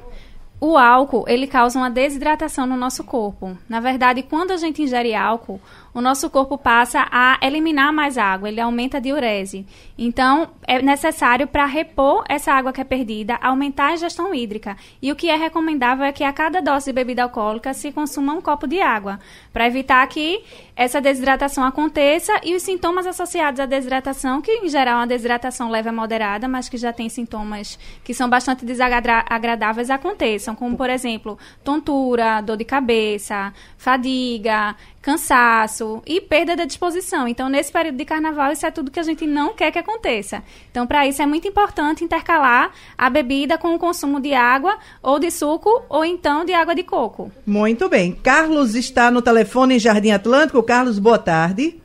O 0.65 0.79
álcool, 0.79 1.25
ele 1.27 1.49
causa 1.49 1.77
uma 1.77 1.91
desidratação 1.91 2.69
no 2.69 2.77
nosso 2.77 3.03
corpo. 3.03 3.59
Na 3.69 3.81
verdade, 3.81 4.23
quando 4.23 4.53
a 4.53 4.57
gente 4.57 4.81
ingere 4.81 5.13
álcool, 5.13 5.61
o 5.93 6.01
nosso 6.01 6.31
corpo 6.31 6.57
passa 6.57 7.05
a 7.11 7.37
eliminar 7.43 7.93
mais 7.93 8.17
água, 8.17 8.49
ele 8.49 8.61
aumenta 8.61 8.99
a 8.99 9.01
diurese. 9.01 9.67
Então, 9.99 10.51
é 10.65 10.81
necessário 10.81 11.49
para 11.49 11.67
repor 11.67 12.25
essa 12.29 12.53
água 12.53 12.73
que 12.73 12.81
é 12.81 12.85
perdida, 12.85 13.41
aumentar 13.43 13.89
a 13.89 13.95
ingestão 13.95 14.33
hídrica. 14.33 14.77
E 15.03 15.11
o 15.11 15.17
que 15.17 15.29
é 15.29 15.35
recomendável 15.35 16.05
é 16.05 16.13
que 16.13 16.23
a 16.23 16.33
cada 16.33 16.63
dose 16.63 16.87
de 16.87 16.93
bebida 16.93 17.25
alcoólica 17.25 17.75
se 17.75 17.91
consuma 17.91 18.33
um 18.33 18.41
copo 18.41 18.69
de 18.69 18.81
água, 18.81 19.19
para 19.53 19.67
evitar 19.67 20.07
que 20.07 20.45
essa 20.75 21.01
desidratação 21.01 21.65
aconteça 21.65 22.41
e 22.43 22.55
os 22.55 22.63
sintomas 22.63 23.07
associados 23.07 23.61
à 23.61 23.67
desidratação, 23.67 24.41
que 24.41 24.51
em 24.51 24.69
geral 24.69 24.95
é 24.95 25.01
uma 25.01 25.07
desidratação 25.07 25.71
leve 25.71 25.89
a 25.89 25.93
moderada, 25.93 26.49
mas 26.49 26.69
que 26.69 26.77
já 26.77 26.93
tem 26.93 27.09
sintomas 27.09 27.79
que 28.03 28.15
são 28.15 28.29
bastante 28.29 28.65
desagradáveis, 28.65 29.91
aconteçam, 29.91 30.55
como 30.55 30.77
por 30.77 30.89
exemplo, 30.89 31.39
tontura, 31.63 32.41
dor 32.41 32.57
de 32.57 32.65
cabeça, 32.65 33.53
fadiga, 33.77 34.75
cansaço 35.03 36.01
e 36.07 36.21
perda 36.21 36.55
da 36.55 36.65
disposição. 36.65 37.27
Então, 37.27 37.49
nesse 37.49 37.73
período 37.73 37.97
de 37.97 38.05
carnaval, 38.05 38.53
isso 38.53 38.65
é 38.65 38.71
tudo 38.71 38.91
que 38.91 39.01
a 39.01 39.03
gente 39.03 39.27
não 39.27 39.53
quer 39.53 39.73
que 39.73 39.79
aconteça. 39.79 40.43
Então, 40.71 40.87
para 40.87 41.07
isso 41.07 41.21
é 41.21 41.27
muito 41.27 41.47
importante 41.49 42.05
intercalar 42.05 42.71
a 42.97 43.11
bebida 43.11 43.59
com 43.59 43.75
o 43.75 43.79
consumo 43.79 44.21
de 44.21 44.33
água 44.33 44.79
ou 45.03 45.19
de 45.19 45.31
suco 45.31 45.85
ou 45.89 46.05
então 46.05 46.45
de 46.45 46.55
água 46.55 46.75
de 46.75 46.85
coco. 46.85 47.33
Muito 47.45 47.89
bem. 47.89 48.13
Carlos 48.13 48.77
está 48.77 49.11
no 49.11 49.21
telefone 49.21 49.75
em 49.75 49.79
Jardim 49.81 50.13
Atlântico. 50.13 50.63
Carlos, 50.63 51.01
boa 51.01 51.19
tarde. 51.19 51.83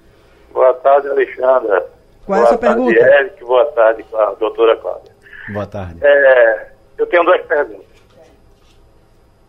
Boa 0.53 0.73
tarde, 0.75 1.07
Alexandra. 1.07 1.85
Qual 2.23 2.39
é 2.39 2.43
a 2.43 2.47
sua 2.47 2.57
pergunta? 2.57 2.93
Boa 2.93 3.09
tarde, 3.09 3.25
Eric. 3.25 3.43
Boa 3.43 3.65
tarde, 3.65 4.05
doutora 4.39 4.75
Cláudia. 4.77 5.11
Boa 5.49 5.65
tarde. 5.65 5.99
É, 6.03 6.67
eu 6.97 7.07
tenho 7.07 7.23
duas 7.23 7.41
perguntas. 7.45 7.87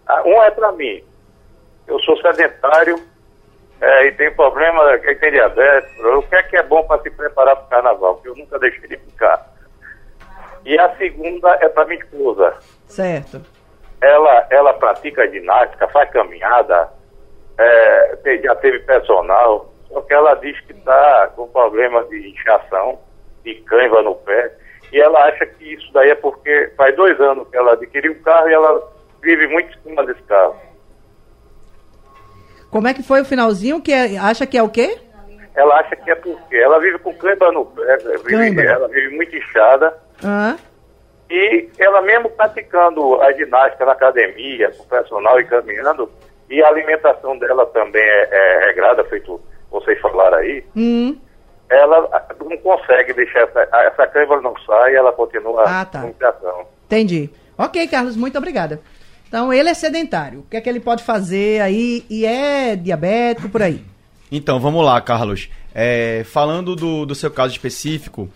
Ah, 0.06 0.22
uma 0.24 0.46
é 0.46 0.50
para 0.50 0.72
mim. 0.72 1.02
Eu 1.86 1.98
sou 2.00 2.16
sedentário 2.18 2.98
é, 3.80 4.06
e 4.06 4.12
tenho 4.12 4.34
problema, 4.34 4.98
quem 4.98 5.16
tem 5.18 5.30
diabetes, 5.30 5.98
o 6.00 6.22
que 6.22 6.36
é 6.36 6.42
que 6.42 6.56
é 6.56 6.62
bom 6.62 6.82
para 6.86 7.00
se 7.02 7.10
preparar 7.10 7.56
para 7.56 7.64
o 7.64 7.68
carnaval? 7.68 8.14
Porque 8.14 8.28
eu 8.28 8.36
nunca 8.36 8.58
deixei 8.58 8.88
de 8.88 8.96
ficar. 8.96 9.46
E 10.64 10.78
a 10.78 10.96
segunda 10.96 11.56
é 11.60 11.68
para 11.68 11.86
minha 11.86 12.00
esposa. 12.00 12.56
Certo. 12.86 13.40
Ela, 14.00 14.46
ela 14.50 14.74
pratica 14.74 15.28
ginástica, 15.30 15.88
faz 15.88 16.10
caminhada, 16.10 16.88
é, 17.58 18.18
já 18.42 18.54
teve 18.56 18.80
personal, 18.80 19.72
só 19.88 20.00
que 20.02 20.14
ela 20.14 20.34
diz 20.34 20.58
que 20.60 20.72
está 20.72 21.32
com 21.34 21.48
problema 21.48 22.04
de 22.04 22.30
inchação, 22.30 22.98
de 23.44 23.54
cãibra 23.62 24.02
no 24.02 24.14
pé, 24.16 24.52
e 24.92 25.00
ela 25.00 25.24
acha 25.24 25.46
que 25.46 25.74
isso 25.74 25.92
daí 25.92 26.10
é 26.10 26.14
porque 26.14 26.72
faz 26.76 26.94
dois 26.96 27.20
anos 27.20 27.48
que 27.48 27.56
ela 27.56 27.72
adquiriu 27.72 28.12
um 28.12 28.22
carro 28.22 28.48
e 28.48 28.54
ela 28.54 28.92
vive 29.22 29.46
muito 29.48 29.76
em 29.76 29.82
cima 29.82 30.04
desse 30.04 30.22
carro. 30.22 30.56
Como 32.70 32.86
é 32.86 32.94
que 32.94 33.02
foi 33.02 33.20
o 33.20 33.24
finalzinho? 33.24 33.80
Que 33.80 33.92
é, 33.92 34.18
acha 34.18 34.46
que 34.46 34.58
é 34.58 34.62
o 34.62 34.68
quê? 34.68 34.98
Ela 35.54 35.80
acha 35.80 35.96
que 35.96 36.10
é 36.10 36.14
porque 36.14 36.56
ela 36.56 36.78
vive 36.78 36.98
com 36.98 37.12
cãibra 37.14 37.50
no 37.50 37.66
pé, 37.66 37.96
vive, 38.24 38.64
ela 38.64 38.86
vive 38.88 39.16
muito 39.16 39.34
inchada. 39.34 39.96
Uhum. 40.22 40.56
E 41.30 41.68
ela 41.78 42.00
mesmo 42.02 42.30
praticando 42.30 43.20
a 43.20 43.32
ginástica 43.32 43.84
na 43.84 43.92
academia, 43.92 44.70
com 44.70 44.84
o 44.84 44.86
personal 44.86 45.40
e 45.40 45.44
caminhando, 45.44 46.10
e 46.48 46.62
a 46.62 46.68
alimentação 46.68 47.38
dela 47.38 47.66
também 47.66 48.02
é, 48.02 48.28
é 48.30 48.66
regrada, 48.66 49.04
feito 49.04 49.40
vocês 49.70 50.00
falaram 50.00 50.38
aí. 50.38 50.64
Uhum. 50.76 51.18
Ela 51.68 52.26
não 52.42 52.56
consegue 52.58 53.12
deixar 53.12 53.40
essa, 53.40 53.60
essa 53.60 54.06
cãibra 54.06 54.40
não 54.40 54.54
sai, 54.64 54.94
ela 54.94 55.12
continua 55.12 55.64
ah, 55.66 55.84
tá. 55.84 56.00
com. 56.00 56.66
Entendi. 56.86 57.28
Ok, 57.58 57.86
Carlos, 57.88 58.16
muito 58.16 58.38
obrigada. 58.38 58.80
Então, 59.28 59.52
ele 59.52 59.68
é 59.68 59.74
sedentário. 59.74 60.40
O 60.40 60.42
que 60.44 60.56
é 60.56 60.60
que 60.60 60.68
ele 60.68 60.80
pode 60.80 61.04
fazer 61.04 61.60
aí? 61.60 62.04
E 62.08 62.24
é 62.24 62.74
diabético 62.74 63.48
por 63.48 63.62
aí? 63.62 63.84
Então, 64.32 64.58
vamos 64.58 64.84
lá, 64.84 65.00
Carlos. 65.00 65.48
É, 65.74 66.24
falando 66.24 66.74
do, 66.74 67.06
do 67.06 67.14
seu 67.14 67.30
caso 67.30 67.52
específico, 67.52 68.28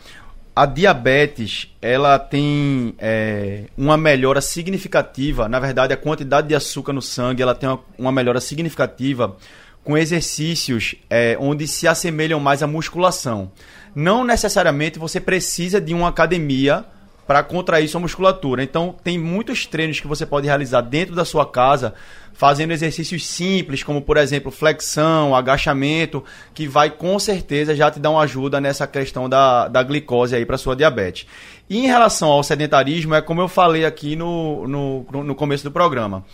a 0.54 0.66
diabetes 0.66 1.74
ela 1.80 2.18
tem 2.18 2.94
é, 2.98 3.64
uma 3.76 3.96
melhora 3.96 4.40
significativa. 4.40 5.48
Na 5.48 5.58
verdade, 5.58 5.94
a 5.94 5.96
quantidade 5.96 6.48
de 6.48 6.54
açúcar 6.54 6.92
no 6.92 7.02
sangue 7.02 7.42
ela 7.42 7.54
tem 7.54 7.68
uma, 7.68 7.80
uma 7.98 8.12
melhora 8.12 8.40
significativa 8.40 9.36
com 9.82 9.96
exercícios 9.96 10.94
é, 11.10 11.36
onde 11.40 11.66
se 11.66 11.88
assemelham 11.88 12.38
mais 12.38 12.62
à 12.62 12.66
musculação. 12.66 13.50
Não 13.94 14.24
necessariamente 14.24 14.98
você 14.98 15.20
precisa 15.20 15.80
de 15.80 15.92
uma 15.92 16.08
academia 16.08 16.84
para 17.32 17.42
contrair 17.42 17.88
sua 17.88 17.98
musculatura. 17.98 18.62
Então, 18.62 18.94
tem 19.02 19.18
muitos 19.18 19.64
treinos 19.64 19.98
que 19.98 20.06
você 20.06 20.26
pode 20.26 20.46
realizar 20.46 20.82
dentro 20.82 21.14
da 21.14 21.24
sua 21.24 21.46
casa, 21.46 21.94
fazendo 22.34 22.72
exercícios 22.72 23.26
simples, 23.26 23.82
como 23.82 24.02
por 24.02 24.18
exemplo, 24.18 24.52
flexão, 24.52 25.34
agachamento, 25.34 26.22
que 26.52 26.68
vai 26.68 26.90
com 26.90 27.18
certeza 27.18 27.74
já 27.74 27.90
te 27.90 27.98
dar 27.98 28.10
uma 28.10 28.20
ajuda 28.20 28.60
nessa 28.60 28.86
questão 28.86 29.30
da, 29.30 29.66
da 29.66 29.82
glicose 29.82 30.36
aí 30.36 30.44
para 30.44 30.58
sua 30.58 30.76
diabetes. 30.76 31.26
E 31.70 31.78
em 31.78 31.86
relação 31.86 32.28
ao 32.28 32.42
sedentarismo, 32.42 33.14
é 33.14 33.22
como 33.22 33.40
eu 33.40 33.48
falei 33.48 33.86
aqui 33.86 34.14
no, 34.14 34.68
no, 34.68 35.06
no 35.24 35.34
começo 35.34 35.64
do 35.64 35.70
programa. 35.70 36.26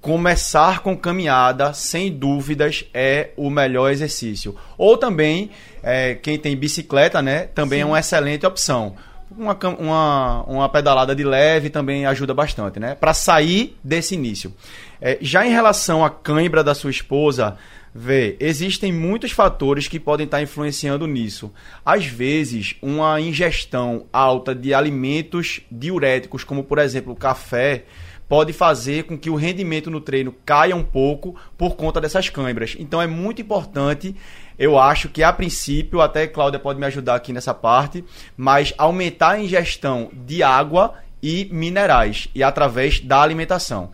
Começar 0.00 0.82
com 0.82 0.96
caminhada, 0.96 1.72
sem 1.72 2.12
dúvidas, 2.12 2.84
é 2.94 3.30
o 3.36 3.50
melhor 3.50 3.90
exercício. 3.90 4.54
Ou 4.78 4.96
também, 4.96 5.50
é, 5.82 6.14
quem 6.14 6.38
tem 6.38 6.56
bicicleta, 6.56 7.20
né, 7.20 7.48
também 7.52 7.80
Sim. 7.80 7.82
é 7.82 7.86
uma 7.86 7.98
excelente 7.98 8.46
opção 8.46 8.94
uma, 9.36 9.58
uma, 9.78 10.42
uma 10.44 10.68
pedalada 10.68 11.14
de 11.14 11.24
leve 11.24 11.70
também 11.70 12.06
ajuda 12.06 12.34
bastante, 12.34 12.78
né? 12.78 12.94
Para 12.94 13.14
sair 13.14 13.76
desse 13.82 14.14
início. 14.14 14.52
É, 15.00 15.18
já 15.20 15.46
em 15.46 15.50
relação 15.50 16.04
à 16.04 16.10
cãibra 16.10 16.62
da 16.62 16.74
sua 16.74 16.90
esposa, 16.90 17.56
vê, 17.94 18.36
existem 18.40 18.92
muitos 18.92 19.32
fatores 19.32 19.86
que 19.86 20.00
podem 20.00 20.24
estar 20.24 20.42
influenciando 20.42 21.06
nisso. 21.06 21.52
Às 21.84 22.06
vezes, 22.06 22.76
uma 22.82 23.20
ingestão 23.20 24.06
alta 24.12 24.54
de 24.54 24.74
alimentos 24.74 25.60
diuréticos, 25.70 26.44
como 26.44 26.64
por 26.64 26.78
exemplo 26.78 27.12
o 27.12 27.16
café, 27.16 27.84
pode 28.28 28.52
fazer 28.52 29.04
com 29.04 29.18
que 29.18 29.30
o 29.30 29.36
rendimento 29.36 29.90
no 29.90 30.00
treino 30.00 30.34
caia 30.44 30.74
um 30.74 30.82
pouco 30.82 31.36
por 31.56 31.76
conta 31.76 32.00
dessas 32.00 32.28
câimbras. 32.28 32.74
Então 32.78 33.00
é 33.00 33.06
muito 33.06 33.42
importante 33.42 34.16
eu 34.58 34.78
acho 34.78 35.08
que 35.08 35.22
a 35.22 35.32
princípio, 35.32 36.00
até 36.00 36.26
Cláudia 36.26 36.60
pode 36.60 36.78
me 36.78 36.86
ajudar 36.86 37.16
aqui 37.16 37.32
nessa 37.32 37.54
parte, 37.54 38.04
mas 38.36 38.72
aumentar 38.78 39.32
a 39.32 39.40
ingestão 39.40 40.10
de 40.12 40.42
água 40.42 40.94
e 41.22 41.48
minerais 41.50 42.28
e 42.34 42.42
através 42.42 43.00
da 43.00 43.20
alimentação. 43.20 43.90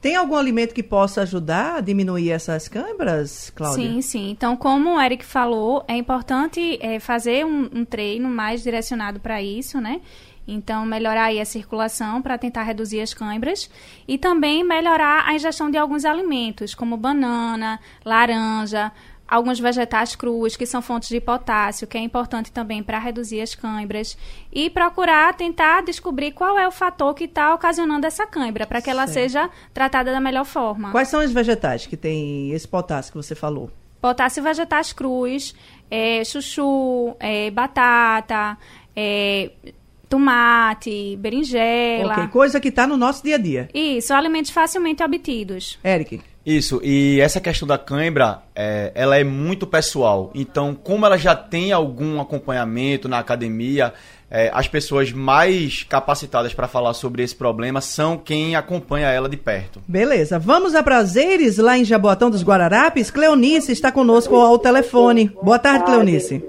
Tem 0.00 0.14
algum 0.14 0.36
alimento 0.36 0.72
que 0.74 0.82
possa 0.82 1.22
ajudar 1.22 1.76
a 1.76 1.80
diminuir 1.80 2.30
essas 2.30 2.68
câimbras, 2.68 3.50
Cláudia? 3.50 3.84
Sim, 3.84 4.00
sim. 4.00 4.30
Então, 4.30 4.56
como 4.56 4.94
o 4.94 5.00
Eric 5.00 5.24
falou, 5.24 5.84
é 5.88 5.96
importante 5.96 6.78
é, 6.80 7.00
fazer 7.00 7.44
um, 7.44 7.68
um 7.74 7.84
treino 7.84 8.28
mais 8.28 8.62
direcionado 8.62 9.18
para 9.18 9.42
isso, 9.42 9.80
né? 9.80 10.00
Então, 10.46 10.86
melhorar 10.86 11.24
aí 11.24 11.40
a 11.40 11.44
circulação 11.44 12.22
para 12.22 12.38
tentar 12.38 12.62
reduzir 12.62 13.00
as 13.00 13.12
câimbras 13.12 13.68
e 14.06 14.16
também 14.16 14.62
melhorar 14.64 15.26
a 15.26 15.34
ingestão 15.34 15.70
de 15.70 15.76
alguns 15.76 16.04
alimentos, 16.04 16.74
como 16.74 16.96
banana, 16.96 17.80
laranja, 18.04 18.92
alguns 19.28 19.60
vegetais 19.60 20.16
crus, 20.16 20.56
que 20.56 20.64
são 20.64 20.80
fontes 20.80 21.10
de 21.10 21.20
potássio, 21.20 21.86
que 21.86 21.98
é 21.98 22.00
importante 22.00 22.50
também 22.50 22.82
para 22.82 22.98
reduzir 22.98 23.42
as 23.42 23.54
câimbras, 23.54 24.16
e 24.50 24.70
procurar 24.70 25.34
tentar 25.34 25.82
descobrir 25.82 26.32
qual 26.32 26.58
é 26.58 26.66
o 26.66 26.70
fator 26.70 27.14
que 27.14 27.24
está 27.24 27.54
ocasionando 27.54 28.06
essa 28.06 28.26
câimbra, 28.26 28.66
para 28.66 28.80
que 28.80 28.88
ela 28.88 29.06
certo. 29.06 29.14
seja 29.14 29.50
tratada 29.74 30.10
da 30.10 30.20
melhor 30.20 30.46
forma. 30.46 30.90
Quais 30.90 31.08
são 31.08 31.22
os 31.22 31.30
vegetais 31.30 31.86
que 31.86 31.96
têm 31.96 32.52
esse 32.52 32.66
potássio 32.66 33.12
que 33.12 33.18
você 33.18 33.34
falou? 33.34 33.70
Potássio 34.00 34.42
vegetais 34.42 34.92
crus, 34.92 35.54
é, 35.90 36.24
chuchu, 36.24 37.14
é, 37.20 37.50
batata, 37.50 38.56
é, 38.94 39.50
tomate, 40.08 41.16
berinjela. 41.16 42.14
Ok, 42.14 42.28
coisa 42.28 42.60
que 42.60 42.68
está 42.68 42.86
no 42.86 42.96
nosso 42.96 43.22
dia 43.22 43.34
a 43.34 43.38
dia. 43.38 43.68
Isso, 43.74 44.14
alimentos 44.14 44.50
facilmente 44.50 45.02
obtidos. 45.02 45.78
Eric. 45.84 46.20
Isso, 46.48 46.80
e 46.82 47.20
essa 47.20 47.42
questão 47.42 47.68
da 47.68 47.76
cãibra, 47.76 48.38
é, 48.56 48.90
ela 48.94 49.18
é 49.18 49.22
muito 49.22 49.66
pessoal. 49.66 50.30
Então, 50.34 50.74
como 50.74 51.04
ela 51.04 51.18
já 51.18 51.36
tem 51.36 51.72
algum 51.72 52.22
acompanhamento 52.22 53.06
na 53.06 53.18
academia, 53.18 53.92
é, 54.30 54.50
as 54.54 54.66
pessoas 54.66 55.12
mais 55.12 55.82
capacitadas 55.82 56.54
para 56.54 56.66
falar 56.66 56.94
sobre 56.94 57.22
esse 57.22 57.36
problema 57.36 57.82
são 57.82 58.16
quem 58.16 58.56
acompanha 58.56 59.08
ela 59.08 59.28
de 59.28 59.36
perto. 59.36 59.82
Beleza, 59.86 60.38
vamos 60.38 60.74
a 60.74 60.82
prazeres 60.82 61.58
lá 61.58 61.76
em 61.76 61.84
Jaboatão 61.84 62.30
dos 62.30 62.42
Guararapes. 62.42 63.10
Cleonice 63.10 63.72
está 63.72 63.92
conosco 63.92 64.34
ao 64.34 64.58
telefone. 64.58 65.30
Boa 65.42 65.58
tarde, 65.58 65.84
Cleonice. 65.84 66.42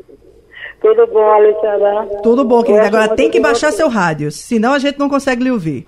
Tudo 0.82 1.08
bom, 1.08 1.30
Alexandra? 1.30 2.22
Tudo 2.24 2.46
bom, 2.46 2.64
querida. 2.64 2.88
Agora 2.88 3.10
tem 3.18 3.30
que 3.30 3.42
baixar 3.42 3.74
seu 3.74 3.90
rádio, 3.90 4.32
senão 4.32 4.72
a 4.72 4.80
gente 4.80 4.98
não 4.98 5.10
consegue 5.10 5.44
lhe 5.44 5.52
ouvir. 5.52 5.86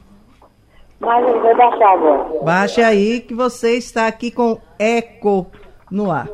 Mas 1.02 1.28
eu 1.28 1.42
vou 1.42 1.56
baixar 1.56 1.94
agora. 1.94 2.44
Baixe 2.44 2.82
aí 2.82 3.22
que 3.22 3.34
você 3.34 3.76
está 3.76 4.08
aqui 4.08 4.30
com 4.30 4.60
eco 4.78 5.48
no 5.90 6.12
ar. 6.12 6.30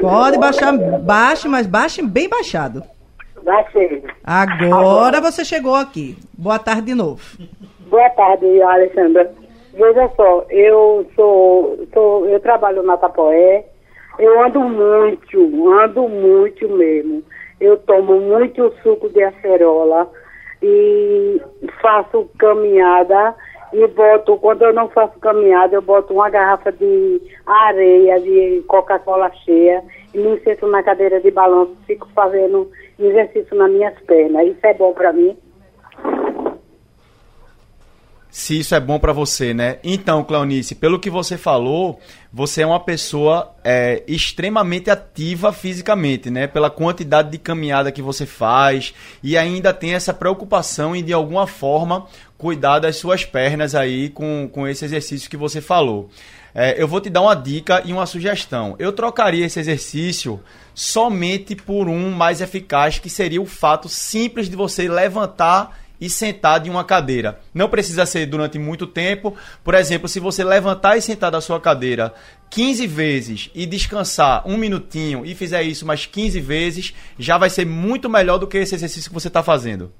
Pode 0.00 0.38
baixar, 0.38 0.76
baixe, 1.00 1.48
mas 1.48 1.66
baixe 1.66 2.02
bem 2.02 2.28
baixado. 2.28 2.82
Baixei. 3.42 4.04
Agora 4.22 5.20
você 5.20 5.44
chegou 5.44 5.74
aqui. 5.74 6.16
Boa 6.36 6.58
tarde 6.58 6.82
de 6.82 6.94
novo. 6.94 7.22
Boa 7.88 8.10
tarde, 8.10 8.62
Alexandra. 8.62 9.32
Veja 9.72 10.10
só, 10.14 10.44
eu 10.50 11.06
sou, 11.16 11.86
sou 11.94 12.26
eu 12.26 12.38
trabalho 12.40 12.82
na 12.82 12.96
Tapoé, 12.96 13.64
Eu 14.18 14.44
ando 14.44 14.60
muito, 14.60 15.72
ando 15.72 16.06
muito 16.06 16.68
mesmo. 16.68 17.22
Eu 17.58 17.78
tomo 17.78 18.20
muito 18.20 18.72
suco 18.82 19.08
de 19.08 19.22
acerola 19.22 20.10
e 20.62 21.40
faço 21.80 22.28
caminhada 22.38 23.34
e 23.72 23.86
boto, 23.86 24.36
quando 24.38 24.62
eu 24.62 24.72
não 24.72 24.88
faço 24.88 25.18
caminhada, 25.20 25.76
eu 25.76 25.82
boto 25.82 26.12
uma 26.12 26.28
garrafa 26.28 26.72
de 26.72 27.20
areia, 27.46 28.20
de 28.20 28.64
Coca-Cola 28.66 29.30
cheia 29.44 29.82
e 30.12 30.18
me 30.18 30.40
sento 30.40 30.66
na 30.66 30.82
cadeira 30.82 31.20
de 31.20 31.30
balanço, 31.30 31.76
fico 31.86 32.08
fazendo 32.14 32.70
exercício 32.98 33.56
nas 33.56 33.70
minhas 33.70 33.98
pernas. 34.00 34.48
Isso 34.48 34.66
é 34.66 34.74
bom 34.74 34.92
para 34.92 35.12
mim. 35.12 35.36
Se 38.30 38.58
isso 38.58 38.74
é 38.74 38.80
bom 38.80 38.98
para 38.98 39.12
você, 39.12 39.52
né? 39.52 39.78
Então, 39.82 40.22
Cleonice, 40.22 40.74
pelo 40.74 41.00
que 41.00 41.10
você 41.10 41.36
falou, 41.36 41.98
você 42.32 42.62
é 42.62 42.66
uma 42.66 42.78
pessoa 42.78 43.54
é, 43.64 44.04
extremamente 44.06 44.88
ativa 44.88 45.52
fisicamente, 45.52 46.30
né? 46.30 46.46
Pela 46.46 46.70
quantidade 46.70 47.30
de 47.30 47.38
caminhada 47.38 47.90
que 47.90 48.00
você 48.00 48.24
faz 48.24 48.94
e 49.22 49.36
ainda 49.36 49.72
tem 49.74 49.94
essa 49.94 50.14
preocupação 50.14 50.94
em, 50.94 51.02
de 51.02 51.12
alguma 51.12 51.46
forma, 51.46 52.06
cuidar 52.38 52.78
das 52.78 52.96
suas 52.96 53.24
pernas 53.24 53.74
aí 53.74 54.08
com, 54.08 54.48
com 54.52 54.66
esse 54.66 54.84
exercício 54.84 55.28
que 55.28 55.36
você 55.36 55.60
falou. 55.60 56.08
É, 56.54 56.80
eu 56.80 56.86
vou 56.88 57.00
te 57.00 57.10
dar 57.10 57.22
uma 57.22 57.34
dica 57.34 57.82
e 57.84 57.92
uma 57.92 58.06
sugestão. 58.06 58.74
Eu 58.78 58.92
trocaria 58.92 59.46
esse 59.46 59.60
exercício 59.60 60.40
somente 60.74 61.54
por 61.54 61.88
um 61.88 62.10
mais 62.10 62.40
eficaz, 62.40 62.98
que 62.98 63.10
seria 63.10 63.42
o 63.42 63.46
fato 63.46 63.88
simples 63.88 64.48
de 64.48 64.56
você 64.56 64.88
levantar 64.88 65.78
e 66.00 66.08
sentar 66.08 66.66
em 66.66 66.70
uma 66.70 66.84
cadeira. 66.84 67.40
Não 67.52 67.68
precisa 67.68 68.06
ser 68.06 68.26
durante 68.26 68.58
muito 68.58 68.86
tempo. 68.86 69.36
Por 69.62 69.74
exemplo, 69.74 70.08
se 70.08 70.18
você 70.18 70.42
levantar 70.42 70.96
e 70.96 71.02
sentar 71.02 71.30
da 71.30 71.40
sua 71.40 71.60
cadeira 71.60 72.14
15 72.48 72.86
vezes 72.86 73.50
e 73.54 73.66
descansar 73.66 74.42
um 74.46 74.56
minutinho 74.56 75.24
e 75.26 75.34
fizer 75.34 75.62
isso 75.62 75.84
mais 75.84 76.06
15 76.06 76.40
vezes, 76.40 76.94
já 77.18 77.36
vai 77.36 77.50
ser 77.50 77.66
muito 77.66 78.08
melhor 78.08 78.38
do 78.38 78.46
que 78.46 78.58
esse 78.58 78.74
exercício 78.74 79.10
que 79.10 79.14
você 79.14 79.28
está 79.28 79.42
fazendo. 79.42 79.92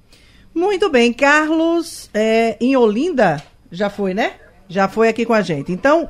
Muito 0.54 0.90
bem, 0.90 1.12
Carlos, 1.12 2.10
é, 2.12 2.56
em 2.60 2.76
Olinda, 2.76 3.42
já 3.70 3.88
foi, 3.88 4.14
né? 4.14 4.34
Já 4.68 4.88
foi 4.88 5.08
aqui 5.08 5.24
com 5.24 5.32
a 5.32 5.42
gente. 5.42 5.70
Então, 5.70 6.08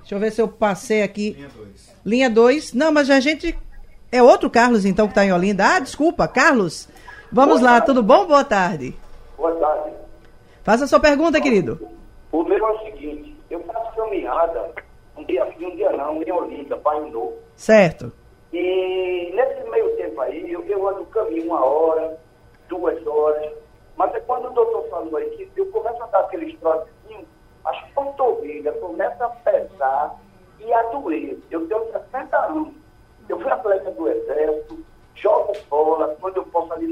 deixa 0.00 0.14
eu 0.14 0.20
ver 0.20 0.30
se 0.30 0.40
eu 0.40 0.46
passei 0.46 1.02
aqui. 1.02 1.32
Linha 1.32 1.48
2. 1.48 1.90
Linha 2.06 2.30
2. 2.30 2.72
Não, 2.72 2.92
mas 2.92 3.10
a 3.10 3.18
gente. 3.20 3.56
É 4.12 4.22
outro 4.22 4.50
Carlos, 4.50 4.84
então, 4.84 5.06
que 5.06 5.12
está 5.12 5.24
em 5.24 5.32
Olinda. 5.32 5.76
Ah, 5.76 5.78
desculpa, 5.78 6.26
Carlos. 6.26 6.88
Vamos 7.32 7.60
Boa 7.60 7.70
lá, 7.70 7.76
tarde. 7.78 7.86
tudo 7.86 8.02
bom? 8.02 8.26
Boa 8.26 8.42
tarde. 8.42 8.94
Boa 9.40 9.56
tarde. 9.56 9.96
Faça 10.62 10.84
a 10.84 10.86
sua 10.86 11.00
pergunta, 11.00 11.40
querido. 11.40 11.88
O 12.30 12.44
meu 12.44 12.58
é 12.58 12.72
o 12.72 12.78
seguinte, 12.84 13.34
eu 13.48 13.58
faço 13.60 13.96
caminhada 13.96 14.70
um 15.16 15.24
dia 15.24 15.50
sim, 15.56 15.64
um 15.64 15.76
dia 15.76 15.90
não, 15.92 16.22
em 16.22 16.30
Olinda, 16.30 16.76
Pai 16.76 17.00
Novo. 17.08 17.38
Certo. 17.56 18.12
E 18.52 19.32
nesse 19.34 19.70
meio 19.70 19.96
tempo 19.96 20.20
aí, 20.20 20.52
eu, 20.52 20.62
eu 20.66 20.86
ando 20.86 21.06
caminho 21.06 21.46
uma 21.46 21.64
hora, 21.64 22.18
duas 22.68 23.06
horas, 23.06 23.50
mas 23.96 24.14
é 24.14 24.20
quando 24.20 24.48
o 24.48 24.52
doutor 24.52 24.86
falou 24.90 25.16
aí 25.16 25.30
que 25.30 25.58
eu 25.58 25.64
começo 25.70 26.02
a 26.02 26.06
dar 26.08 26.20
aqueles 26.20 26.54
trotezinhos, 26.60 27.24
as 27.64 27.80
panturrilhas 27.94 28.78
começam 28.78 29.26
a 29.26 29.30
pesar 29.30 30.20
e 30.58 30.70
a 30.70 30.82
doer. 30.90 31.38
Eu 31.50 31.66
tenho 31.66 31.90
60 31.92 32.36
anos. 32.36 32.74
Eu 33.26 33.40
fui 33.40 33.50
atleta 33.50 33.90
do 33.90 34.06
exército, 34.06 34.84
jogo 35.14 35.54
bola, 35.70 36.14
quando 36.20 36.36
eu 36.36 36.44
posso 36.44 36.74
ali 36.74 36.86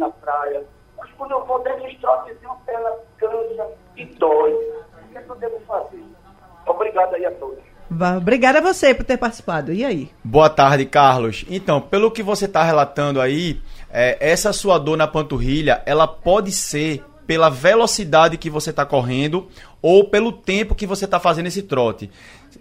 quando 1.19 1.33
eu 1.33 1.45
vou 1.45 1.63
desses 1.63 1.99
trotezinhos, 2.01 2.51
a 2.51 2.55
perna 2.65 2.91
cansa 3.19 3.67
e 3.97 4.05
dói. 4.07 4.53
O 4.53 5.13
que, 5.13 5.19
é 5.19 5.21
que 5.21 5.29
eu 5.29 5.37
devo 5.37 5.61
fazer? 5.67 6.03
Obrigado 6.67 7.15
aí 7.15 7.27
a 7.27 7.31
todos. 7.33 7.59
Obrigada 8.17 8.59
a 8.59 8.63
você 8.63 8.95
por 8.95 9.05
ter 9.05 9.17
participado. 9.17 9.73
E 9.73 9.85
aí? 9.85 10.11
Boa 10.23 10.49
tarde, 10.49 10.87
Carlos. 10.87 11.45
Então, 11.49 11.81
pelo 11.81 12.11
que 12.11 12.23
você 12.23 12.45
está 12.45 12.63
relatando 12.63 13.21
aí, 13.21 13.61
é, 13.91 14.17
essa 14.21 14.53
sua 14.53 14.79
dor 14.79 14.97
na 14.97 15.07
panturrilha, 15.07 15.83
ela 15.85 16.07
pode 16.07 16.53
ser 16.53 17.03
pela 17.27 17.51
velocidade 17.51 18.39
que 18.39 18.49
você 18.49 18.71
está 18.71 18.87
correndo 18.87 19.49
ou 19.83 20.09
pelo 20.09 20.33
tempo 20.33 20.75
que 20.75 20.87
você 20.87 21.05
está 21.05 21.19
fazendo 21.19 21.47
esse 21.47 21.63
trote. 21.63 22.11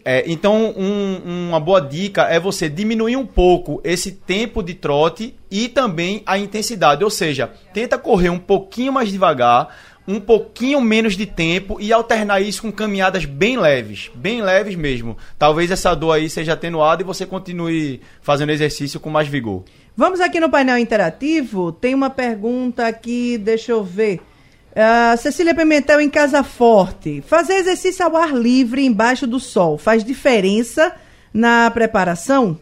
É, 0.04 0.24
então, 0.28 0.74
um, 0.78 1.50
uma 1.50 1.60
boa 1.60 1.82
dica 1.82 2.24
é 2.24 2.40
você 2.40 2.70
diminuir 2.70 3.16
um 3.16 3.26
pouco 3.26 3.82
esse 3.84 4.12
tempo 4.12 4.64
de 4.64 4.74
trote 4.74 5.36
e 5.52 5.68
também 5.68 6.24
a 6.26 6.38
intensidade. 6.38 7.04
Ou 7.04 7.10
seja, 7.10 7.52
tenta 7.74 7.98
correr 7.98 8.30
um 8.30 8.40
pouquinho 8.40 8.94
mais 8.94 9.12
devagar, 9.12 9.76
um 10.08 10.20
pouquinho 10.20 10.80
menos 10.80 11.18
de 11.18 11.26
tempo 11.26 11.78
e 11.80 11.92
alternar 11.92 12.42
isso 12.42 12.62
com 12.62 12.72
caminhadas 12.72 13.26
bem 13.26 13.58
leves, 13.58 14.10
bem 14.16 14.42
leves 14.42 14.76
mesmo. 14.76 15.18
Talvez 15.38 15.70
essa 15.70 15.94
dor 15.94 16.14
aí 16.14 16.30
seja 16.30 16.54
atenuada 16.54 17.02
e 17.02 17.06
você 17.06 17.26
continue 17.26 18.00
fazendo 18.22 18.52
exercício 18.52 19.00
com 19.00 19.10
mais 19.10 19.28
vigor. 19.28 19.64
Vamos 19.96 20.22
aqui 20.22 20.40
no 20.40 20.50
painel 20.50 20.78
interativo. 20.78 21.72
Tem 21.72 21.94
uma 21.94 22.10
pergunta 22.10 22.88
aqui, 22.88 23.38
deixa 23.38 23.72
eu 23.74 23.84
ver. 23.84 24.22
Uh, 24.78 25.18
Cecília 25.18 25.56
Pimentel 25.56 26.00
em 26.00 26.08
Casa 26.08 26.44
Forte. 26.44 27.24
Fazer 27.26 27.56
exercício 27.56 28.06
ao 28.06 28.16
ar 28.16 28.32
livre 28.36 28.86
embaixo 28.86 29.26
do 29.26 29.40
sol 29.40 29.76
faz 29.76 30.04
diferença 30.04 30.96
na 31.34 31.72
preparação? 31.72 32.60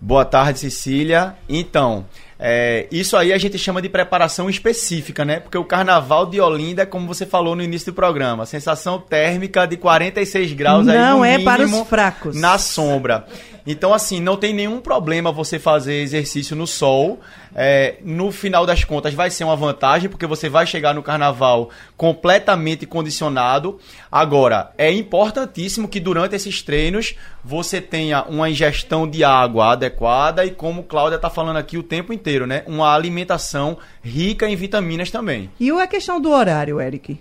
Boa 0.00 0.24
tarde, 0.24 0.60
Cecília. 0.60 1.36
Então, 1.46 2.06
é, 2.44 2.88
isso 2.90 3.16
aí 3.16 3.32
a 3.32 3.38
gente 3.38 3.56
chama 3.56 3.80
de 3.80 3.88
preparação 3.88 4.50
específica, 4.50 5.24
né? 5.24 5.38
Porque 5.38 5.56
o 5.56 5.64
carnaval 5.64 6.26
de 6.26 6.40
Olinda, 6.40 6.84
como 6.84 7.06
você 7.06 7.24
falou 7.24 7.54
no 7.54 7.62
início 7.62 7.92
do 7.92 7.94
programa, 7.94 8.44
sensação 8.46 8.98
térmica 8.98 9.64
de 9.64 9.76
46 9.76 10.52
graus 10.54 10.84
Não 10.84 11.22
aí 11.22 11.38
no 11.38 11.42
é 11.42 11.44
para 11.44 11.64
os 11.64 11.88
fracos. 11.88 12.34
Na 12.34 12.58
sombra. 12.58 13.26
Então, 13.66 13.94
assim, 13.94 14.20
não 14.20 14.36
tem 14.36 14.52
nenhum 14.52 14.80
problema 14.80 15.30
você 15.30 15.58
fazer 15.58 16.02
exercício 16.02 16.56
no 16.56 16.66
sol. 16.66 17.20
É, 17.54 17.96
no 18.02 18.32
final 18.32 18.64
das 18.64 18.82
contas, 18.82 19.12
vai 19.12 19.30
ser 19.30 19.44
uma 19.44 19.54
vantagem, 19.54 20.08
porque 20.08 20.26
você 20.26 20.48
vai 20.48 20.66
chegar 20.66 20.94
no 20.94 21.02
carnaval 21.02 21.70
completamente 21.96 22.86
condicionado. 22.86 23.78
Agora, 24.10 24.72
é 24.76 24.90
importantíssimo 24.90 25.86
que 25.86 26.00
durante 26.00 26.34
esses 26.34 26.62
treinos 26.62 27.14
você 27.44 27.80
tenha 27.80 28.24
uma 28.24 28.48
ingestão 28.48 29.08
de 29.08 29.22
água 29.22 29.72
adequada 29.72 30.44
e, 30.44 30.50
como 30.50 30.82
Cláudia 30.82 31.16
está 31.16 31.28
falando 31.28 31.58
aqui 31.58 31.76
o 31.76 31.82
tempo 31.82 32.12
inteiro, 32.12 32.31
né? 32.46 32.62
Uma 32.66 32.94
alimentação 32.94 33.78
rica 34.02 34.48
em 34.48 34.56
vitaminas 34.56 35.10
também. 35.10 35.50
E 35.58 35.70
a 35.70 35.86
questão 35.86 36.20
do 36.20 36.30
horário, 36.30 36.80
Eric? 36.80 37.18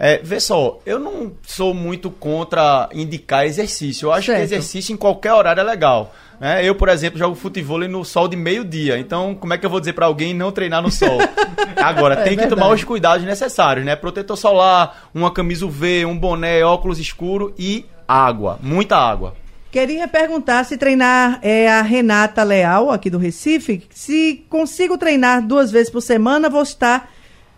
É, 0.00 0.20
vê 0.22 0.38
só, 0.38 0.78
eu 0.86 1.00
não 1.00 1.32
sou 1.42 1.74
muito 1.74 2.08
contra 2.08 2.88
indicar 2.92 3.44
exercício. 3.44 4.06
Eu 4.06 4.12
acho 4.12 4.26
certo. 4.26 4.38
que 4.38 4.44
exercício 4.44 4.92
em 4.92 4.96
qualquer 4.96 5.32
horário 5.34 5.60
é 5.60 5.64
legal. 5.64 6.14
Né? 6.38 6.64
Eu, 6.64 6.76
por 6.76 6.88
exemplo, 6.88 7.18
jogo 7.18 7.34
futebol 7.34 7.80
no 7.80 8.04
sol 8.04 8.28
de 8.28 8.36
meio-dia. 8.36 8.96
Então, 8.96 9.34
como 9.34 9.54
é 9.54 9.58
que 9.58 9.66
eu 9.66 9.70
vou 9.70 9.80
dizer 9.80 9.94
para 9.94 10.06
alguém 10.06 10.32
não 10.32 10.52
treinar 10.52 10.80
no 10.80 10.90
sol? 10.90 11.18
Agora, 11.76 12.14
é 12.14 12.22
tem 12.22 12.36
que 12.36 12.46
tomar 12.46 12.68
os 12.68 12.84
cuidados 12.84 13.26
necessários, 13.26 13.84
né? 13.84 13.96
Protetor 13.96 14.36
solar, 14.36 15.08
uma 15.12 15.32
camisa 15.32 15.66
UV, 15.66 16.06
um 16.06 16.16
boné, 16.16 16.62
óculos 16.62 17.00
escuro 17.00 17.52
e 17.58 17.84
água. 18.06 18.58
Muita 18.62 18.96
água. 18.96 19.34
Queria 19.70 20.08
perguntar 20.08 20.64
se 20.64 20.78
treinar 20.78 21.40
é 21.42 21.68
a 21.68 21.82
Renata 21.82 22.42
Leal, 22.42 22.90
aqui 22.90 23.10
do 23.10 23.18
Recife, 23.18 23.86
se 23.90 24.46
consigo 24.48 24.96
treinar 24.96 25.46
duas 25.46 25.70
vezes 25.70 25.90
por 25.90 26.00
semana, 26.00 26.48
vou 26.48 26.62
estar 26.62 27.10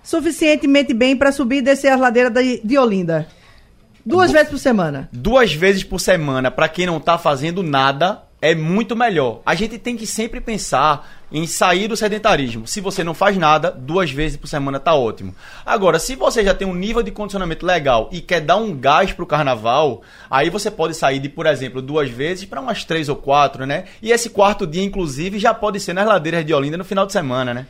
suficientemente 0.02 0.92
bem 0.92 1.16
para 1.16 1.30
subir 1.30 1.58
e 1.58 1.62
descer 1.62 1.92
as 1.92 2.00
ladeiras 2.00 2.32
de, 2.32 2.60
de 2.64 2.76
Olinda? 2.76 3.28
Duas 4.04 4.32
vezes 4.32 4.48
por 4.48 4.58
semana. 4.58 5.08
Duas 5.12 5.52
vezes 5.52 5.84
por 5.84 6.00
semana, 6.00 6.50
para 6.50 6.68
quem 6.68 6.84
não 6.84 6.96
está 6.96 7.16
fazendo 7.16 7.62
nada, 7.62 8.22
é 8.40 8.54
muito 8.54 8.96
melhor. 8.96 9.40
A 9.44 9.54
gente 9.54 9.78
tem 9.78 9.96
que 9.96 10.06
sempre 10.06 10.40
pensar 10.40 11.08
em 11.32 11.46
sair 11.46 11.86
do 11.86 11.96
sedentarismo. 11.96 12.66
Se 12.66 12.80
você 12.80 13.04
não 13.04 13.14
faz 13.14 13.36
nada, 13.36 13.70
duas 13.70 14.10
vezes 14.10 14.36
por 14.36 14.48
semana 14.48 14.80
tá 14.80 14.94
ótimo. 14.94 15.34
Agora, 15.64 15.98
se 15.98 16.16
você 16.16 16.42
já 16.42 16.54
tem 16.54 16.66
um 16.66 16.74
nível 16.74 17.02
de 17.02 17.10
condicionamento 17.10 17.64
legal 17.64 18.08
e 18.10 18.20
quer 18.20 18.40
dar 18.40 18.56
um 18.56 18.74
gás 18.74 19.12
pro 19.12 19.26
carnaval, 19.26 20.02
aí 20.30 20.50
você 20.50 20.70
pode 20.70 20.94
sair 20.94 21.20
de, 21.20 21.28
por 21.28 21.46
exemplo, 21.46 21.80
duas 21.80 22.10
vezes 22.10 22.44
para 22.46 22.60
umas 22.60 22.84
três 22.84 23.08
ou 23.08 23.16
quatro, 23.16 23.64
né? 23.64 23.84
E 24.02 24.10
esse 24.10 24.30
quarto 24.30 24.66
dia, 24.66 24.82
inclusive, 24.82 25.38
já 25.38 25.54
pode 25.54 25.78
ser 25.78 25.92
nas 25.92 26.06
ladeiras 26.06 26.44
de 26.44 26.52
Olinda 26.52 26.76
no 26.76 26.84
final 26.84 27.06
de 27.06 27.12
semana, 27.12 27.54
né? 27.54 27.66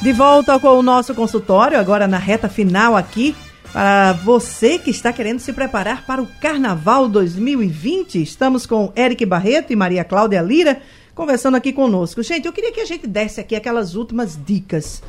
De 0.00 0.12
volta 0.12 0.58
com 0.58 0.78
o 0.78 0.82
nosso 0.82 1.14
consultório, 1.14 1.78
agora 1.78 2.08
na 2.08 2.18
reta 2.18 2.48
final 2.48 2.96
aqui, 2.96 3.36
para 3.72 4.12
você 4.12 4.78
que 4.78 4.90
está 4.90 5.12
querendo 5.12 5.38
se 5.38 5.52
preparar 5.52 6.04
para 6.04 6.22
o 6.22 6.26
Carnaval 6.40 7.08
2020. 7.08 8.22
Estamos 8.22 8.66
com 8.66 8.92
Eric 8.94 9.24
Barreto 9.24 9.72
e 9.72 9.76
Maria 9.76 10.04
Cláudia 10.04 10.42
Lira 10.42 10.82
conversando 11.14 11.56
aqui 11.56 11.72
conosco. 11.72 12.22
Gente, 12.22 12.46
eu 12.46 12.52
queria 12.52 12.70
que 12.70 12.80
a 12.80 12.84
gente 12.84 13.06
desse 13.06 13.40
aqui 13.40 13.56
aquelas 13.56 13.94
últimas 13.94 14.38
dicas 14.44 15.02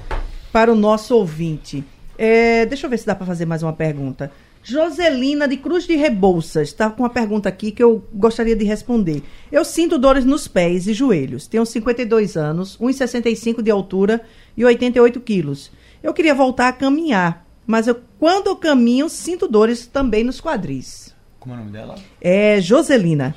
para 0.51 0.71
o 0.71 0.75
nosso 0.75 1.15
ouvinte. 1.15 1.83
É, 2.17 2.65
deixa 2.65 2.85
eu 2.85 2.89
ver 2.89 2.99
se 2.99 3.05
dá 3.05 3.13
para 3.13 3.25
fazer 3.25 3.45
mais 3.45 3.63
uma 3.63 3.73
pergunta. 3.73 4.31
Joselina 4.63 5.45
de 5.45 5.57
Cruz 5.57 5.85
de 5.85 5.97
Rebouças 5.97 6.69
está 6.69 6.89
com 6.89 7.03
uma 7.03 7.09
pergunta 7.09 7.49
aqui 7.49 7.69
que 7.69 7.83
eu 7.83 8.01
gostaria 8.13 8.55
de 8.55 8.63
responder. 8.63 9.21
Eu 9.51 9.65
sinto 9.65 9.97
dores 9.97 10.23
nos 10.23 10.47
pés 10.47 10.87
e 10.87 10.93
joelhos. 10.93 11.47
Tenho 11.47 11.65
52 11.65 12.37
anos, 12.37 12.77
1,65 12.77 13.61
de 13.61 13.69
altura 13.69 14.21
e 14.55 14.63
88 14.63 15.19
quilos. 15.19 15.69
Eu 16.01 16.13
queria 16.13 16.33
voltar 16.33 16.69
a 16.69 16.73
caminhar, 16.73 17.45
mas 17.67 17.87
eu, 17.87 18.01
quando 18.23 18.47
eu 18.47 18.55
caminho, 18.55 19.09
sinto 19.09 19.49
dores 19.49 19.85
também 19.85 20.23
nos 20.23 20.39
quadris. 20.39 21.13
Como 21.41 21.53
é 21.53 21.57
o 21.57 21.59
nome 21.59 21.73
dela? 21.73 21.95
É 22.21 22.61
Joselina. 22.61 23.35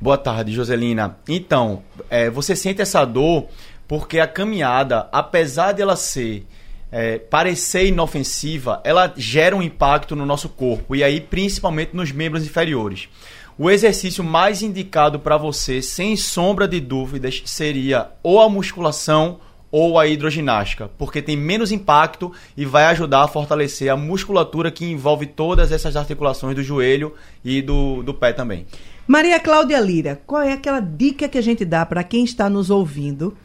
Boa 0.00 0.18
tarde, 0.18 0.50
Joselina. 0.50 1.16
Então, 1.28 1.84
é, 2.10 2.28
você 2.28 2.56
sente 2.56 2.82
essa 2.82 3.04
dor 3.04 3.46
porque 3.86 4.18
a 4.18 4.26
caminhada, 4.26 5.08
apesar 5.12 5.70
de 5.70 5.82
ela 5.82 5.94
ser 5.94 6.48
é, 6.90 7.16
parecer 7.16 7.86
inofensiva, 7.86 8.80
ela 8.82 9.14
gera 9.16 9.54
um 9.54 9.62
impacto 9.62 10.16
no 10.16 10.26
nosso 10.26 10.48
corpo 10.48 10.96
e 10.96 11.04
aí 11.04 11.20
principalmente 11.20 11.94
nos 11.94 12.10
membros 12.10 12.44
inferiores. 12.44 13.08
O 13.56 13.70
exercício 13.70 14.24
mais 14.24 14.62
indicado 14.62 15.20
para 15.20 15.36
você, 15.36 15.80
sem 15.80 16.16
sombra 16.16 16.66
de 16.66 16.80
dúvidas, 16.80 17.40
seria 17.46 18.10
ou 18.20 18.40
a 18.40 18.48
musculação 18.48 19.38
ou 19.76 19.98
a 19.98 20.06
hidroginástica, 20.06 20.88
porque 20.96 21.20
tem 21.20 21.36
menos 21.36 21.72
impacto 21.72 22.30
e 22.56 22.64
vai 22.64 22.84
ajudar 22.84 23.24
a 23.24 23.28
fortalecer 23.28 23.90
a 23.90 23.96
musculatura 23.96 24.70
que 24.70 24.84
envolve 24.84 25.26
todas 25.26 25.72
essas 25.72 25.96
articulações 25.96 26.54
do 26.54 26.62
joelho 26.62 27.12
e 27.44 27.60
do, 27.60 28.00
do 28.04 28.14
pé 28.14 28.32
também. 28.32 28.66
Maria 29.04 29.40
Cláudia 29.40 29.80
Lira, 29.80 30.22
qual 30.24 30.42
é 30.42 30.52
aquela 30.52 30.78
dica 30.78 31.28
que 31.28 31.36
a 31.36 31.42
gente 31.42 31.64
dá 31.64 31.84
para 31.84 32.04
quem 32.04 32.22
está 32.22 32.48
nos 32.48 32.70
ouvindo 32.70 33.36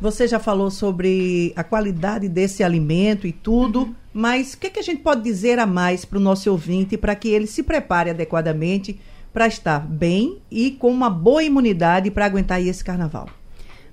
você 0.00 0.26
já 0.26 0.40
falou 0.40 0.72
sobre 0.72 1.52
a 1.54 1.64
qualidade 1.64 2.28
desse 2.28 2.64
alimento 2.64 3.26
e 3.26 3.32
tudo, 3.32 3.82
uhum. 3.82 3.94
mas 4.12 4.54
o 4.54 4.58
que, 4.58 4.66
é 4.66 4.70
que 4.70 4.80
a 4.80 4.82
gente 4.82 5.02
pode 5.02 5.22
dizer 5.22 5.58
a 5.58 5.66
mais 5.66 6.04
para 6.04 6.18
o 6.18 6.20
nosso 6.20 6.50
ouvinte 6.50 6.98
para 6.98 7.14
que 7.14 7.28
ele 7.28 7.46
se 7.46 7.62
prepare 7.62 8.10
adequadamente 8.10 9.00
para 9.32 9.46
estar 9.46 9.78
bem 9.78 10.42
e 10.50 10.72
com 10.72 10.90
uma 10.90 11.08
boa 11.08 11.42
imunidade 11.42 12.10
para 12.10 12.26
aguentar 12.26 12.60
esse 12.60 12.84
carnaval? 12.84 13.28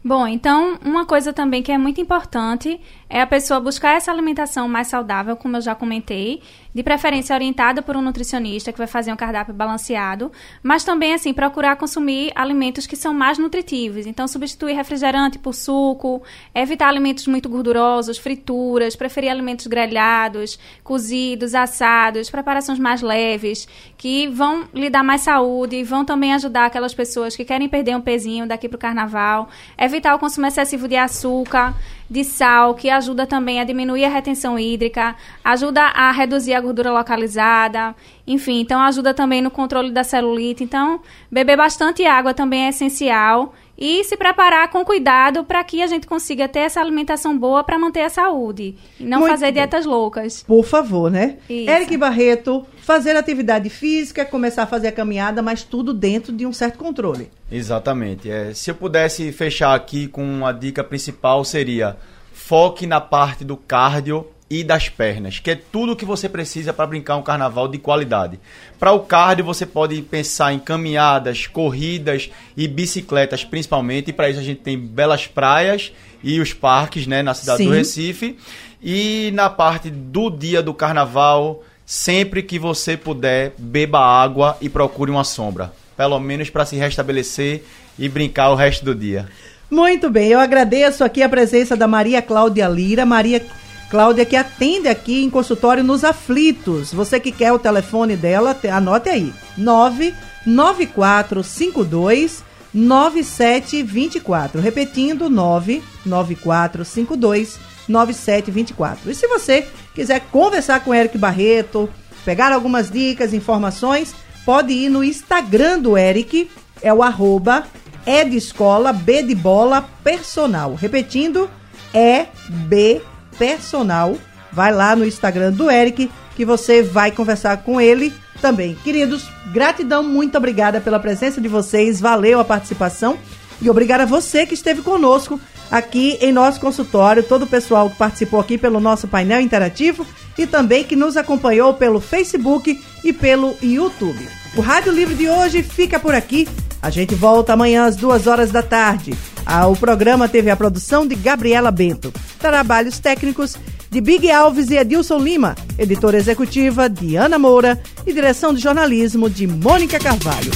Bom, 0.06 0.28
então, 0.28 0.78
uma 0.84 1.06
coisa 1.06 1.32
também 1.32 1.63
que 1.63 1.72
é 1.72 1.78
muito 1.78 2.02
importante 2.02 2.78
é 3.10 3.22
a 3.22 3.28
pessoa 3.28 3.62
buscar 3.62 3.96
essa 3.96 4.12
alimentação 4.12 4.68
mais 4.68 4.88
saudável, 4.88 5.38
como 5.38 5.56
eu 5.56 5.62
já 5.62 5.74
comentei, 5.74 6.42
de 6.73 6.81
preferência 6.81 7.36
orientada 7.36 7.81
por 7.81 7.95
um 7.95 8.01
nutricionista 8.01 8.71
que 8.71 8.77
vai 8.77 8.88
fazer 8.88 9.13
um 9.13 9.15
cardápio 9.15 9.53
balanceado, 9.53 10.31
mas 10.62 10.83
também 10.83 11.13
assim 11.13 11.33
procurar 11.33 11.75
consumir 11.75 12.31
alimentos 12.36 12.88
que 12.88 12.95
são 12.95 13.13
mais 13.13 13.38
nutritivos. 13.38 14.07
Então 14.07 14.27
substituir 14.27 14.73
refrigerante 14.73 15.38
por 15.38 15.53
suco, 15.53 16.23
evitar 16.53 16.88
alimentos 16.88 17.27
muito 17.27 17.47
gordurosos, 17.47 18.17
frituras, 18.17 18.95
preferir 18.95 19.29
alimentos 19.29 19.67
grelhados, 19.67 20.57
cozidos, 20.83 21.53
assados, 21.53 22.29
preparações 22.29 22.79
mais 22.79 23.01
leves, 23.01 23.67
que 23.97 24.27
vão 24.27 24.67
lhe 24.73 24.89
dar 24.89 25.03
mais 25.03 25.21
saúde 25.21 25.75
e 25.75 25.83
vão 25.83 26.03
também 26.03 26.33
ajudar 26.33 26.65
aquelas 26.65 26.93
pessoas 26.93 27.36
que 27.36 27.45
querem 27.45 27.69
perder 27.69 27.95
um 27.95 28.01
pezinho 28.01 28.47
daqui 28.47 28.67
para 28.67 28.77
o 28.77 28.79
carnaval, 28.79 29.49
evitar 29.77 30.15
o 30.15 30.19
consumo 30.19 30.47
excessivo 30.47 30.88
de 30.88 30.95
açúcar, 30.95 31.75
de 32.09 32.23
sal, 32.23 32.75
que 32.75 32.89
ajuda 32.89 33.25
também 33.25 33.59
a 33.59 33.63
diminuir 33.63 34.05
a 34.05 34.09
retenção 34.09 34.59
hídrica, 34.59 35.15
ajuda 35.43 35.81
a 35.81 36.12
reduzir 36.12 36.53
a 36.53 36.62
gordura 36.63 36.91
localizada, 36.91 37.95
enfim, 38.26 38.62
então 38.62 38.82
ajuda 38.82 39.13
também 39.13 39.41
no 39.41 39.52
controle 39.52 39.91
da 39.91 40.04
celulite. 40.04 40.63
Então, 40.63 41.02
beber 41.32 41.58
bastante 41.58 42.06
água 42.06 42.34
também 42.34 42.65
é 42.65 42.69
essencial 42.69 43.54
e 43.78 44.04
se 44.04 44.15
preparar 44.15 44.69
com 44.69 44.86
cuidado 44.86 45.43
para 45.43 45.63
que 45.63 45.82
a 45.82 45.88
gente 45.88 46.08
consiga 46.08 46.47
ter 46.47 46.60
essa 46.60 46.80
alimentação 46.80 47.38
boa 47.38 47.63
para 47.63 47.78
manter 47.78 48.02
a 48.02 48.10
saúde 48.10 48.76
e 48.99 49.04
não 49.04 49.19
Muito 49.19 49.32
fazer 49.32 49.45
bem. 49.45 49.54
dietas 49.56 49.86
loucas. 49.86 50.43
Por 50.43 50.63
favor, 50.63 51.12
né? 51.12 51.38
Isso. 51.49 51.69
Eric 51.69 51.97
Barreto, 51.97 52.65
fazer 52.78 53.15
atividade 53.15 53.69
física, 53.69 54.23
começar 54.26 54.63
a 54.63 54.67
fazer 54.67 54.89
a 54.89 54.91
caminhada, 54.91 55.41
mas 55.41 55.63
tudo 55.63 55.93
dentro 55.93 56.32
de 56.32 56.45
um 56.45 56.54
certo 56.54 56.78
controle. 56.78 57.30
Exatamente. 57.52 58.30
É, 58.30 58.54
se 58.54 58.71
eu 58.71 58.76
pudesse 58.76 59.32
fechar 59.32 59.73
aqui 59.73 60.08
com 60.08 60.23
uma 60.23 60.52
dica 60.52 60.84
principal 60.84 61.43
seria 61.43 61.97
foque 62.32 62.86
na 62.86 62.99
parte 63.02 63.43
do 63.43 63.56
cardio 63.58 64.28
e 64.54 64.63
das 64.63 64.88
pernas, 64.88 65.39
que 65.39 65.50
é 65.50 65.56
tudo 65.56 65.96
que 65.96 66.06
você 66.06 66.30
precisa 66.30 66.72
para 66.72 66.86
brincar 66.86 67.18
um 67.18 67.24
carnaval 67.24 67.68
de 67.68 67.80
qualidade. 67.80 68.39
Para 68.78 68.92
o 68.92 69.00
cardio, 69.00 69.44
você 69.44 69.66
pode 69.66 70.00
pensar 70.04 70.54
em 70.54 70.60
caminhadas, 70.60 71.48
corridas 71.48 72.30
e 72.56 72.68
bicicletas, 72.68 73.44
principalmente. 73.44 74.12
E 74.12 74.13
para 74.13 74.30
isso 74.30 74.39
a 74.39 74.44
gente 74.44 74.62
tem 74.62 74.78
belas 74.78 75.26
praias 75.26 75.92
e 76.24 76.39
os 76.39 76.54
parques, 76.54 77.08
né, 77.08 77.24
na 77.24 77.34
cidade 77.34 77.63
Sim. 77.63 77.70
do 77.70 77.74
Recife. 77.74 78.38
E 78.80 79.32
na 79.34 79.50
parte 79.50 79.89
do 79.89 80.30
dia 80.30 80.62
do 80.62 80.72
carnaval, 80.72 81.63
sempre 81.84 82.44
que 82.44 82.60
você 82.60 82.96
puder, 82.96 83.56
beba 83.58 84.00
água 84.00 84.56
e 84.62 84.70
procure 84.70 85.10
uma 85.10 85.24
sombra, 85.24 85.74
pelo 85.98 86.20
menos 86.20 86.52
para 86.52 86.63
se 86.63 86.76
restabelecer 86.76 87.63
e 87.98 88.08
brincar 88.08 88.52
o 88.52 88.56
resto 88.56 88.86
do 88.86 88.94
dia. 88.94 89.28
Muito 89.68 90.12
bem, 90.12 90.30
eu 90.30 90.39
agradeço 90.39 91.04
aqui 91.04 91.24
a 91.24 91.30
presença 91.30 91.76
da 91.76 91.88
Maria 91.88 92.22
Cláudia 92.22 92.68
Lira. 92.68 93.04
Maria 93.04 93.44
Cláudia, 93.93 94.25
que 94.25 94.36
atende 94.36 94.88
aqui 94.88 95.23
em 95.23 95.29
consultório 95.29 95.84
nos 95.84 96.03
aflitos. 96.03 96.91
Você 96.91 97.19
que 97.19 97.32
quer 97.32 97.53
o 97.53 97.60
telefone 97.60 98.15
dela, 98.15 98.58
anote 98.73 99.08
aí: 99.08 99.32
99452 99.56 102.43
9724. 102.73 104.60
Repetindo, 104.60 105.29
99452 105.29 107.60
9724. 107.88 109.12
E 109.12 109.13
se 109.13 109.27
você 109.27 109.67
quiser 109.93 110.21
conversar 110.32 110.84
com 110.84 110.91
Eric 110.91 111.15
Barreto, 111.19 111.88
pegar 112.25 112.51
algumas 112.51 112.89
dicas, 112.89 113.32
informações, 113.32 114.15
pode 114.43 114.73
ir 114.73 114.89
no 114.89 115.03
Instagram 115.03 115.77
do 115.77 115.95
Eric, 115.95 116.49
é 116.82 116.91
o 116.91 117.03
arroba 117.03 117.67
é 118.08 118.25
de 118.25 118.38
escola, 118.38 118.91
B 118.91 119.21
de 119.21 119.36
bola, 119.36 119.88
personal. 120.03 120.73
Repetindo, 120.73 121.47
é 121.93 122.25
B 122.49 122.99
personal. 123.38 124.17
Vai 124.52 124.74
lá 124.74 124.96
no 124.96 125.06
Instagram 125.06 125.52
do 125.52 125.69
Eric 125.69 126.10
que 126.36 126.46
você 126.46 126.82
vai 126.82 127.12
conversar 127.12 127.58
com 127.58 127.80
ele 127.80 128.13
também. 128.41 128.76
Queridos, 128.84 129.28
gratidão, 129.52 130.04
muito 130.04 130.38
obrigada 130.38 130.82
pela 130.82 131.00
presença 131.00 131.39
de 131.39 131.48
vocês, 131.48 132.00
valeu 132.00 132.39
a 132.39 132.46
participação 132.46 133.17
e 133.62 133.69
obrigada 133.69 134.04
a 134.04 134.08
você 134.08 134.46
que 134.46 134.54
esteve 134.54 134.82
conosco 134.82 135.39
aqui 135.72 136.17
em 136.22 136.32
nosso 136.32 136.60
consultório, 136.60 137.24
todo 137.24 137.43
o 137.43 137.48
pessoal 137.48 137.89
que 137.89 137.96
participou 137.96 138.39
aqui 138.39 138.58
pelo 138.58 138.80
nosso 138.80 139.08
painel 139.08 139.41
interativo 139.41 140.06
e 140.38 140.46
também 140.46 140.84
que 140.84 140.96
nos 140.96 141.17
acompanhou 141.17 141.74
pelo 141.74 142.00
Facebook 142.00 142.80
e 143.04 143.13
pelo 143.13 143.56
YouTube. 143.62 144.28
O 144.56 144.62
Rádio 144.62 144.91
Livre 144.91 145.15
de 145.15 145.30
hoje 145.30 145.63
fica 145.63 146.00
por 146.00 146.13
aqui. 146.13 146.48
A 146.82 146.89
gente 146.89 147.15
volta 147.15 147.54
amanhã 147.54 147.86
às 147.86 147.96
duas 147.96 148.28
horas 148.28 148.52
da 148.52 148.62
tarde. 148.62 149.13
Ah, 149.45 149.67
o 149.67 149.75
programa 149.75 150.27
teve 150.27 150.49
a 150.49 150.56
produção 150.56 151.06
de 151.06 151.15
Gabriela 151.15 151.71
Bento, 151.71 152.13
trabalhos 152.39 152.99
técnicos 152.99 153.56
de 153.89 154.01
Big 154.01 154.32
Alves 154.32 154.71
e 154.71 154.77
Edilson 154.77 155.19
Lima, 155.19 155.56
editora 155.77 156.17
executiva 156.17 156.89
de 156.89 157.15
Ana 157.15 157.38
Moura 157.38 157.79
e 158.08 158.13
direção 158.13 158.53
de 158.53 158.62
jornalismo 158.62 159.29
de 159.29 159.45
Mônica 159.45 159.99
Carvalho. 159.99 160.51